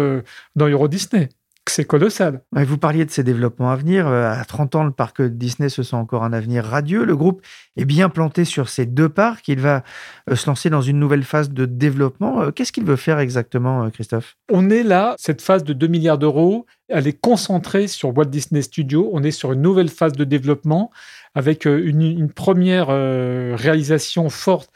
dans 0.56 0.68
Euro 0.68 0.88
Disney 0.88 1.30
c'est 1.70 1.86
colossal. 1.86 2.42
Vous 2.52 2.78
parliez 2.78 3.06
de 3.06 3.12
ces 3.12 3.24
développements 3.24 3.72
à 3.72 3.76
venir. 3.76 4.08
Euh, 4.08 4.32
à 4.32 4.44
30 4.46 4.76
ans, 4.76 4.84
le 4.84 4.92
parc 4.92 5.22
Disney 5.22 5.70
se 5.70 5.84
sent 5.84 5.96
encore 5.96 6.24
un 6.24 6.34
avenir 6.34 6.66
radieux. 6.66 7.06
Le 7.06 7.16
groupe 7.16 7.42
est 7.78 7.86
bien 7.86 8.10
planté 8.10 8.46
sur 8.46 8.68
ces 8.68 8.86
deux 8.86 9.10
parcs. 9.10 9.48
Il 9.48 9.60
va 9.60 9.84
euh, 10.30 10.36
se 10.36 10.48
lancer 10.48 10.70
dans 10.70 10.82
une 10.82 11.00
nouvelle 11.00 11.24
phase 11.24 11.52
de 11.52 11.66
développement. 11.66 12.42
Euh, 12.42 12.52
qu'est-ce 12.52 12.72
qu'il 12.72 12.84
veut 12.84 12.96
faire 12.96 13.20
exactement, 13.20 13.90
Christophe? 13.92 14.38
On 14.52 14.70
est 14.70 14.84
là, 14.84 15.16
cette 15.18 15.42
phase 15.42 15.64
de 15.64 15.74
2 15.74 15.88
milliards 15.88 16.18
d'euros, 16.18 16.66
elle 16.90 17.08
est 17.08 17.20
concentrée 17.20 17.88
sur 17.88 18.16
Walt 18.18 18.26
Disney 18.26 18.62
Studios. 18.62 19.10
On 19.14 19.24
est 19.24 19.32
sur 19.32 19.54
une 19.54 19.62
nouvelle 19.62 19.90
phase 19.90 20.14
de 20.14 20.24
développement 20.24 20.92
avec 21.36 21.66
une 21.66 22.30
première 22.30 22.88
réalisation 22.88 24.30
forte 24.30 24.70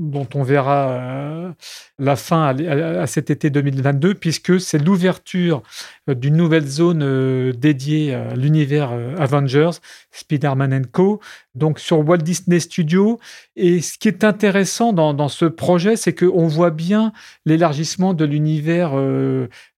dont 0.00 0.26
on 0.34 0.42
verra 0.42 0.88
euh, 0.88 1.52
la 1.98 2.16
fin 2.16 2.56
à, 2.56 3.06
cet 3.06 3.30
été 3.30 3.50
2022, 3.50 4.14
puisque 4.14 4.58
c'est 4.58 4.78
l'ouverture 4.78 5.62
euh, 6.08 6.14
d'une 6.14 6.36
nouvelle 6.36 6.66
zone 6.66 7.02
euh, 7.02 7.52
dédiée 7.52 8.14
à 8.14 8.34
l'univers 8.34 8.92
Avengers, 9.18 9.70
Spider-Man 10.10 10.86
Co., 10.86 11.20
donc 11.54 11.78
sur 11.80 12.06
Walt 12.06 12.18
Disney 12.18 12.60
Studios. 12.60 13.18
Et 13.56 13.80
ce 13.80 13.98
qui 13.98 14.08
est 14.08 14.24
intéressant 14.24 14.92
dans, 14.92 15.28
ce 15.28 15.44
projet, 15.44 15.96
c'est 15.96 16.14
qu'on 16.14 16.46
voit 16.46 16.70
bien 16.70 17.12
l'élargissement 17.44 18.14
de 18.14 18.24
l'univers 18.24 18.92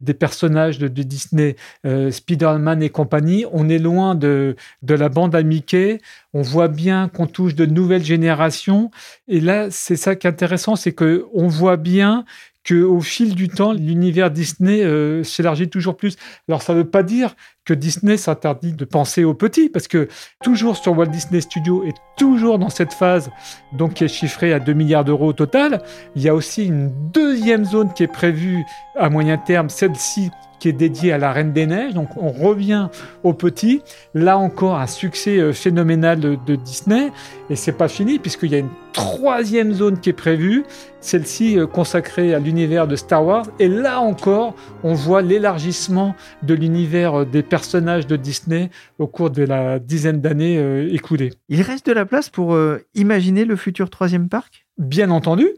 des 0.00 0.14
personnages 0.14 0.78
de, 0.78 0.88
Disney, 0.88 1.56
Spider-Man 1.84 2.82
et 2.82 2.90
compagnie. 2.90 3.44
On 3.52 3.68
est 3.68 3.78
loin 3.78 4.14
de, 4.14 4.56
de 4.82 4.94
la 4.94 5.08
bande 5.08 5.34
à. 5.34 6.00
On 6.34 6.42
voit 6.42 6.68
bien 6.68 7.08
qu'on 7.08 7.26
touche 7.26 7.54
de 7.54 7.66
nouvelles 7.66 8.04
générations. 8.04 8.90
Et 9.28 9.40
là, 9.40 9.68
c'est 9.70 9.96
ça 9.96 10.16
qui 10.16 10.26
est 10.26 10.30
intéressant, 10.30 10.76
c'est 10.76 10.92
qu'on 10.92 11.48
voit 11.48 11.76
bien 11.76 12.24
qu'au 12.66 13.00
fil 13.00 13.34
du 13.34 13.48
temps, 13.48 13.72
l'univers 13.72 14.30
Disney 14.30 14.82
euh, 14.84 15.24
s'élargit 15.24 15.68
toujours 15.68 15.96
plus. 15.96 16.16
Alors, 16.48 16.62
ça 16.62 16.74
ne 16.74 16.78
veut 16.78 16.88
pas 16.88 17.02
dire 17.02 17.34
que 17.64 17.74
Disney 17.74 18.16
s'interdit 18.16 18.72
de 18.72 18.84
penser 18.84 19.24
aux 19.24 19.34
petits, 19.34 19.68
parce 19.68 19.88
que 19.88 20.08
toujours 20.42 20.76
sur 20.76 20.96
Walt 20.96 21.06
Disney 21.06 21.40
Studios 21.40 21.84
et 21.84 21.92
toujours 22.16 22.58
dans 22.58 22.70
cette 22.70 22.92
phase, 22.92 23.30
donc 23.72 23.94
qui 23.94 24.04
est 24.04 24.08
chiffrée 24.08 24.52
à 24.52 24.58
2 24.58 24.72
milliards 24.72 25.04
d'euros 25.04 25.28
au 25.28 25.32
total, 25.32 25.82
il 26.16 26.22
y 26.22 26.28
a 26.28 26.34
aussi 26.34 26.66
une 26.66 26.92
deuxième 27.12 27.64
zone 27.64 27.92
qui 27.94 28.02
est 28.02 28.12
prévue 28.12 28.64
à 28.96 29.10
moyen 29.10 29.38
terme, 29.38 29.68
celle-ci 29.68 30.30
qui 30.62 30.68
est 30.68 30.72
dédié 30.72 31.12
à 31.12 31.18
la 31.18 31.32
Reine 31.32 31.52
des 31.52 31.66
Neiges. 31.66 31.92
Donc 31.92 32.10
on 32.16 32.30
revient 32.30 32.86
au 33.24 33.32
petit. 33.32 33.82
Là 34.14 34.38
encore, 34.38 34.78
un 34.78 34.86
succès 34.86 35.38
euh, 35.38 35.52
phénoménal 35.52 36.20
de, 36.20 36.54
Disney. 36.54 37.10
Et 37.50 37.56
c'est 37.56 37.72
pas 37.72 37.88
fini 37.88 38.20
puisqu'il 38.20 38.52
y 38.52 38.54
a 38.54 38.58
une 38.58 38.70
troisième 38.92 39.72
zone 39.72 39.98
qui 39.98 40.10
est 40.10 40.12
prévue, 40.12 40.62
celle-ci 41.00 41.58
euh, 41.58 41.66
consacrée 41.66 42.32
à 42.32 42.38
l'univers 42.38 42.86
de 42.86 42.94
Star 42.94 43.26
Wars. 43.26 43.46
Et 43.58 43.66
là 43.66 43.98
encore, 44.00 44.54
on 44.84 44.94
voit 44.94 45.20
l'élargissement 45.20 46.14
de 46.44 46.54
l'univers 46.54 47.22
euh, 47.22 47.24
des 47.24 47.42
personnages 47.52 48.06
de 48.06 48.16
Disney 48.16 48.70
au 48.98 49.06
cours 49.06 49.30
de 49.30 49.42
la 49.42 49.78
dizaine 49.78 50.22
d'années 50.22 50.56
écoulées. 50.90 51.32
Il 51.50 51.60
reste 51.60 51.86
de 51.86 51.92
la 51.92 52.06
place 52.06 52.30
pour 52.30 52.58
imaginer 52.94 53.44
le 53.44 53.56
futur 53.56 53.90
troisième 53.90 54.30
parc? 54.30 54.64
Bien 54.78 55.10
entendu 55.10 55.48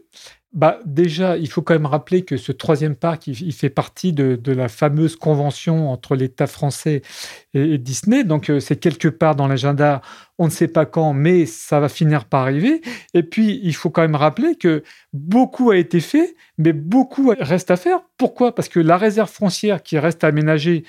bah, 0.55 0.79
déjà, 0.85 1.35
il 1.35 1.49
faut 1.49 1.61
quand 1.61 1.73
même 1.73 1.85
rappeler 1.85 2.23
que 2.23 2.37
ce 2.37 2.53
troisième 2.53 2.95
parc, 2.95 3.27
il, 3.27 3.53
fait 3.53 3.69
partie 3.69 4.13
de, 4.13 4.39
la 4.53 4.69
fameuse 4.69 5.17
convention 5.17 5.91
entre 5.91 6.15
l'État 6.15 6.47
français 6.47 7.01
et, 7.53 7.77
Disney. 7.77 8.23
Donc, 8.23 8.49
euh, 8.49 8.61
c'est 8.61 8.77
quelque 8.77 9.09
part 9.09 9.35
dans 9.35 9.49
l'agenda. 9.49 10.01
On 10.37 10.45
ne 10.45 10.49
sait 10.49 10.69
pas 10.69 10.85
quand, 10.85 11.11
mais 11.11 11.45
ça 11.45 11.81
va 11.81 11.89
finir 11.89 12.23
par 12.23 12.43
arriver. 12.43 12.81
Et 13.13 13.21
puis, 13.21 13.59
il 13.63 13.75
faut 13.75 13.89
quand 13.89 14.01
même 14.01 14.15
rappeler 14.15 14.55
que 14.55 14.83
beaucoup 15.11 15.71
a 15.71 15.77
été 15.77 15.99
fait, 15.99 16.35
mais 16.57 16.71
beaucoup 16.71 17.33
reste 17.37 17.69
à 17.69 17.75
faire. 17.75 17.99
Pourquoi? 18.17 18.55
Parce 18.55 18.69
que 18.69 18.79
la 18.79 18.95
réserve 18.95 19.29
foncière 19.29 19.83
qui 19.83 19.99
reste 19.99 20.23
aménagée 20.23 20.85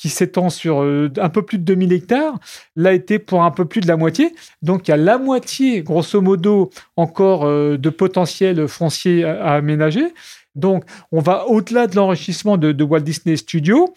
qui 0.00 0.08
s'étend 0.08 0.48
sur 0.48 0.80
euh, 0.80 1.12
un 1.18 1.28
peu 1.28 1.42
plus 1.42 1.58
de 1.58 1.64
2000 1.64 1.92
hectares, 1.92 2.40
l'a 2.74 2.94
été 2.94 3.18
pour 3.18 3.42
un 3.42 3.50
peu 3.50 3.66
plus 3.66 3.82
de 3.82 3.86
la 3.86 3.98
moitié. 3.98 4.34
Donc 4.62 4.88
il 4.88 4.92
y 4.92 4.94
a 4.94 4.96
la 4.96 5.18
moitié, 5.18 5.82
grosso 5.82 6.22
modo, 6.22 6.70
encore 6.96 7.44
euh, 7.44 7.76
de 7.76 7.90
potentiel 7.90 8.66
foncier 8.66 9.24
à, 9.24 9.52
aménager. 9.52 10.14
Donc 10.54 10.84
on 11.12 11.20
va 11.20 11.46
au-delà 11.48 11.86
de 11.86 11.96
l'enrichissement 11.96 12.56
de, 12.56 12.82
Walt 12.82 13.00
Disney 13.00 13.36
Studios. 13.36 13.92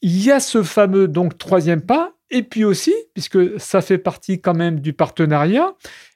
Il 0.00 0.24
y 0.24 0.30
a 0.30 0.40
ce 0.40 0.62
fameux 0.62 1.06
donc 1.06 1.36
troisième 1.36 1.82
pas, 1.82 2.12
et 2.30 2.42
puis 2.42 2.64
aussi, 2.64 2.94
puisque 3.12 3.60
ça 3.60 3.82
fait 3.82 3.98
partie 3.98 4.40
quand 4.40 4.54
même 4.54 4.80
du 4.80 4.94
partenariat, 4.94 5.74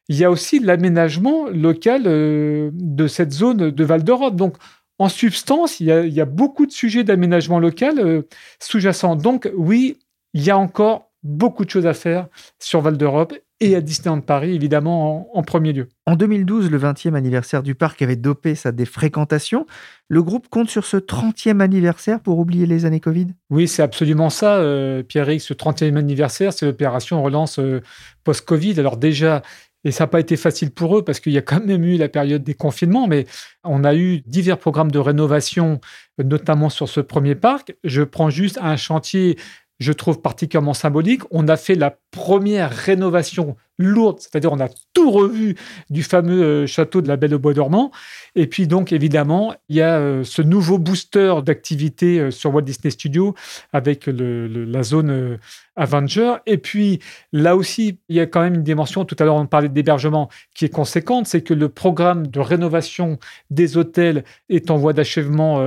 il 0.09 0.17
y 0.17 0.25
a 0.25 0.31
aussi 0.31 0.61
l'aménagement 0.61 1.47
local 1.51 2.05
euh, 2.07 2.71
de 2.73 3.07
cette 3.07 3.33
zone 3.33 3.71
de 3.71 3.85
Val 3.85 4.03
d'Europe. 4.03 4.35
Donc 4.35 4.57
en 4.99 5.09
substance, 5.09 5.81
il 5.81 5.87
y 5.87 6.21
a, 6.21 6.25
beaucoup 6.25 6.67
de 6.67 6.73
sujets 6.73 7.05
d'aménagement 7.05 7.59
local 7.59 7.99
euh, 7.99 8.23
sous-jacents. 8.61 9.17
Donc 9.17 9.51
oui, 9.55 9.99
il 10.33 10.43
y 10.43 10.51
a 10.51 10.57
encore 10.57 11.11
beaucoup 11.23 11.65
de 11.65 11.71
choses 11.71 11.87
à 11.87 11.95
faire 11.95 12.29
sur 12.59 12.81
Val 12.81 12.97
d'Europe 12.97 13.35
et 13.61 13.75
à 13.75 13.81
Disneyland 13.81 14.21
Paris, 14.21 14.55
évidemment, 14.55 15.35
en, 15.37 15.43
premier 15.43 15.73
lieu. 15.73 15.89
En 16.05 16.15
2012, 16.15 16.71
le 16.71 16.79
20e 16.79 17.15
anniversaire 17.15 17.63
du 17.63 17.75
parc 17.75 18.03
avait 18.03 18.17
dopé 18.17 18.55
sa 18.55 18.71
défréquentation. 18.71 19.67
Le 20.09 20.23
groupe 20.23 20.49
compte 20.49 20.69
sur 20.69 20.85
ce 20.85 20.99
30e 20.99 21.61
anniversaire 21.61 22.21
pour 22.21 22.39
oublier 22.39 22.67
les 22.67 22.85
années 22.85 23.01
Covid? 23.01 23.29
Oui, 23.49 23.67
c'est 23.67 23.83
absolument 23.83 24.29
ça, 24.29 24.57
euh, 24.57 25.03
Pierre-Yves. 25.03 25.41
Ce 25.41 25.55
30e 25.55 25.97
anniversaire, 25.97 26.53
c'est 26.53 26.67
l'opération 26.67 27.23
relance 27.23 27.59
euh, 27.59 27.81
post-Covid. 28.25 28.79
Alors 28.79 28.99
déjà, 28.99 29.41
et 29.87 29.93
ça 29.93 30.03
n'a 30.03 30.09
pas 30.09 30.19
été 30.19 30.37
facile 30.37 30.73
pour 30.73 30.99
eux 30.99 31.05
parce 31.05 31.21
qu'il 31.21 31.33
y 31.33 31.39
a 31.39 31.43
quand 31.43 31.65
même 31.65 31.85
eu 31.85 31.97
la 31.97 32.09
période 32.09 32.43
des 32.43 32.55
confinements, 32.55 33.07
mais 33.07 33.25
on 33.63 33.85
a 33.85 33.95
eu 33.95 34.21
divers 34.27 34.59
programmes 34.59 34.91
de 34.91 34.99
rénovation, 34.99 35.81
notamment 36.19 36.71
sur 36.71 36.89
ce 36.89 36.99
premier 36.99 37.37
parc. 37.37 37.73
Je 37.85 38.03
prends 38.03 38.29
juste 38.29 38.59
un 38.61 38.77
chantier, 38.77 39.39
je 39.79 39.93
trouve 39.93 40.21
particulièrement 40.21 40.75
symbolique. 40.75 41.23
On 41.31 41.49
a 41.49 41.57
fait 41.57 41.75
la 41.75 41.97
première 42.11 42.71
rénovation 42.71 43.57
lourde, 43.79 44.21
c'est-à-dire 44.21 44.53
on 44.53 44.61
a 44.61 44.69
tout 44.95 45.11
revu 45.11 45.55
du 45.91 46.03
fameux 46.03 46.43
euh, 46.43 46.67
château 46.67 47.03
de 47.03 47.09
la 47.09 47.17
Belle 47.17 47.35
au 47.35 47.39
Bois 47.39 47.53
dormant. 47.53 47.91
Et 48.35 48.47
puis 48.47 48.67
donc 48.67 48.93
évidemment, 48.93 49.55
il 49.69 49.77
y 49.77 49.83
a 49.83 49.99
euh, 49.99 50.25
ce 50.25 50.41
nouveau 50.41 50.79
booster 50.79 51.35
d'activité 51.45 52.19
euh, 52.19 52.31
sur 52.31 52.55
Walt 52.55 52.63
Disney 52.63 52.91
Studios 52.91 53.35
avec 53.75 54.07
la 54.07 54.83
zone 54.83 55.39
Avenger. 55.77 56.37
Et 56.47 56.57
puis 56.57 57.01
là 57.33 57.55
aussi, 57.55 57.99
il 58.09 58.17
y 58.17 58.21
a 58.21 58.27
quand 58.27 58.41
même 58.41 58.55
une 58.55 58.63
dimension, 58.63 59.05
tout 59.05 59.17
à 59.19 59.25
l'heure 59.25 59.37
on 59.37 59.47
parlait 59.47 59.69
d'hébergement, 59.69 60.31
qui 60.55 60.65
est 60.65 60.71
conséquente, 60.71 61.27
c'est 61.27 61.43
que 61.43 61.53
le 61.53 61.69
programme 61.69 62.27
de 62.29 62.41
rénovation 62.41 63.19
des 63.51 63.77
hôtels 63.77 64.25
est 64.49 64.71
en 64.71 64.79
voie 64.79 64.95
d'achèvement 64.95 65.61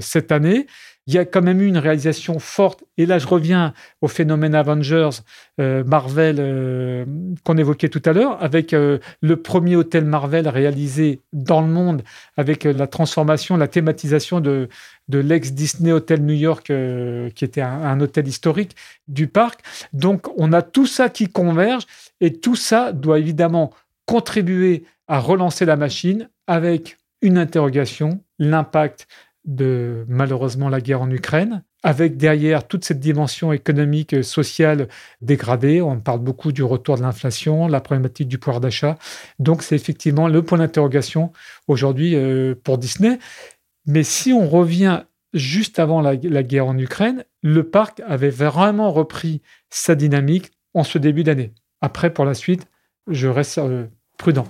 cette 0.00 0.32
année 0.32 0.66
il 1.06 1.14
y 1.14 1.18
a 1.18 1.24
quand 1.26 1.42
même 1.42 1.60
eu 1.60 1.66
une 1.66 1.78
réalisation 1.78 2.38
forte. 2.38 2.84
Et 2.96 3.04
là, 3.04 3.18
je 3.18 3.26
reviens 3.26 3.74
au 4.00 4.08
phénomène 4.08 4.54
Avengers, 4.54 5.10
euh, 5.60 5.84
Marvel, 5.84 6.36
euh, 6.38 7.04
qu'on 7.44 7.58
évoquait 7.58 7.90
tout 7.90 8.00
à 8.06 8.12
l'heure, 8.12 8.42
avec 8.42 8.72
euh, 8.72 8.98
le 9.20 9.36
premier 9.36 9.76
hôtel 9.76 10.06
Marvel 10.06 10.48
réalisé 10.48 11.20
dans 11.32 11.60
le 11.60 11.66
monde, 11.68 12.02
avec 12.38 12.64
la 12.64 12.86
transformation, 12.86 13.56
la 13.56 13.68
thématisation 13.68 14.40
de, 14.40 14.68
l'ex-Disney 15.08 15.92
Hotel 15.92 16.24
New 16.24 16.34
York, 16.34 16.72
qui 17.34 17.44
était 17.44 17.60
un, 17.60 18.00
hôtel 18.00 18.26
historique 18.26 18.74
du 19.06 19.26
parc. 19.26 19.60
Donc, 19.92 20.28
on 20.38 20.52
a 20.54 20.62
tout 20.62 20.86
ça 20.86 21.10
qui 21.10 21.28
converge. 21.28 21.84
Et 22.20 22.32
tout 22.32 22.56
ça 22.56 22.92
doit 22.92 23.18
évidemment 23.18 23.72
contribuer 24.06 24.84
à 25.08 25.18
relancer 25.18 25.66
la 25.66 25.76
machine 25.76 26.30
avec 26.46 26.96
une 27.20 27.36
interrogation, 27.36 28.20
l'impact 28.38 29.06
de 29.44 30.04
malheureusement 30.08 30.68
la 30.68 30.80
guerre 30.80 31.02
en 31.02 31.10
Ukraine, 31.10 31.64
avec 31.82 32.16
derrière 32.16 32.66
toute 32.66 32.84
cette 32.84 33.00
dimension 33.00 33.52
économique, 33.52 34.24
sociale 34.24 34.88
dégradée. 35.20 35.82
On 35.82 36.00
parle 36.00 36.20
beaucoup 36.20 36.50
du 36.50 36.62
retour 36.62 36.96
de 36.96 37.02
l'inflation, 37.02 37.68
la 37.68 37.80
problématique 37.80 38.28
du 38.28 38.38
pouvoir 38.38 38.60
d'achat. 38.60 38.96
Donc 39.38 39.62
c'est 39.62 39.76
effectivement 39.76 40.28
le 40.28 40.42
point 40.42 40.58
d'interrogation 40.58 41.32
aujourd'hui 41.68 42.14
euh, 42.14 42.54
pour 42.64 42.78
Disney. 42.78 43.18
Mais 43.86 44.02
si 44.02 44.32
on 44.32 44.48
revient 44.48 45.02
juste 45.34 45.78
avant 45.78 46.00
la, 46.00 46.16
guerre 46.16 46.66
en 46.66 46.78
Ukraine, 46.78 47.24
le 47.42 47.64
parc 47.64 48.00
avait 48.06 48.30
vraiment 48.30 48.92
repris 48.92 49.42
sa 49.68 49.94
dynamique 49.94 50.52
en 50.72 50.84
ce 50.84 50.96
début 50.96 51.24
d'année. 51.24 51.52
Après, 51.82 52.12
pour 52.12 52.24
la 52.24 52.34
suite, 52.34 52.66
je 53.08 53.28
reste 53.28 53.58
euh, 53.58 53.86
prudent. 54.16 54.46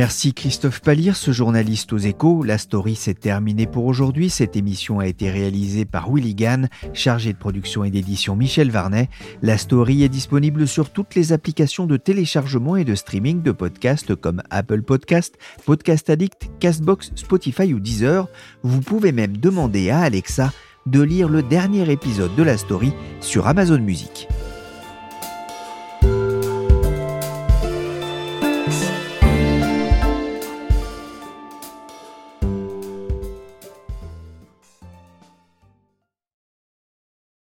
Merci 0.00 0.32
Christophe 0.32 0.80
Palir, 0.80 1.14
ce 1.14 1.30
journaliste 1.30 1.92
aux 1.92 1.98
échos. 1.98 2.42
La 2.42 2.56
story 2.56 2.96
s'est 2.96 3.12
terminée 3.12 3.66
pour 3.66 3.84
aujourd'hui. 3.84 4.30
Cette 4.30 4.56
émission 4.56 4.98
a 4.98 5.06
été 5.06 5.30
réalisée 5.30 5.84
par 5.84 6.10
Willy 6.10 6.34
Gann, 6.34 6.70
chargé 6.94 7.34
de 7.34 7.38
production 7.38 7.84
et 7.84 7.90
d'édition 7.90 8.34
Michel 8.34 8.70
Varnet. 8.70 9.10
La 9.42 9.58
story 9.58 10.02
est 10.02 10.08
disponible 10.08 10.66
sur 10.66 10.88
toutes 10.88 11.14
les 11.14 11.34
applications 11.34 11.84
de 11.84 11.98
téléchargement 11.98 12.76
et 12.76 12.84
de 12.84 12.94
streaming 12.94 13.42
de 13.42 13.52
podcasts 13.52 14.14
comme 14.14 14.42
Apple 14.48 14.80
Podcast, 14.80 15.36
Podcast 15.66 16.08
Addict, 16.08 16.48
Castbox, 16.60 17.12
Spotify 17.14 17.74
ou 17.74 17.78
Deezer. 17.78 18.26
Vous 18.62 18.80
pouvez 18.80 19.12
même 19.12 19.36
demander 19.36 19.90
à 19.90 20.00
Alexa 20.00 20.50
de 20.86 21.02
lire 21.02 21.28
le 21.28 21.42
dernier 21.42 21.92
épisode 21.92 22.34
de 22.36 22.42
la 22.42 22.56
story 22.56 22.94
sur 23.20 23.46
Amazon 23.46 23.80
Music. 23.80 24.28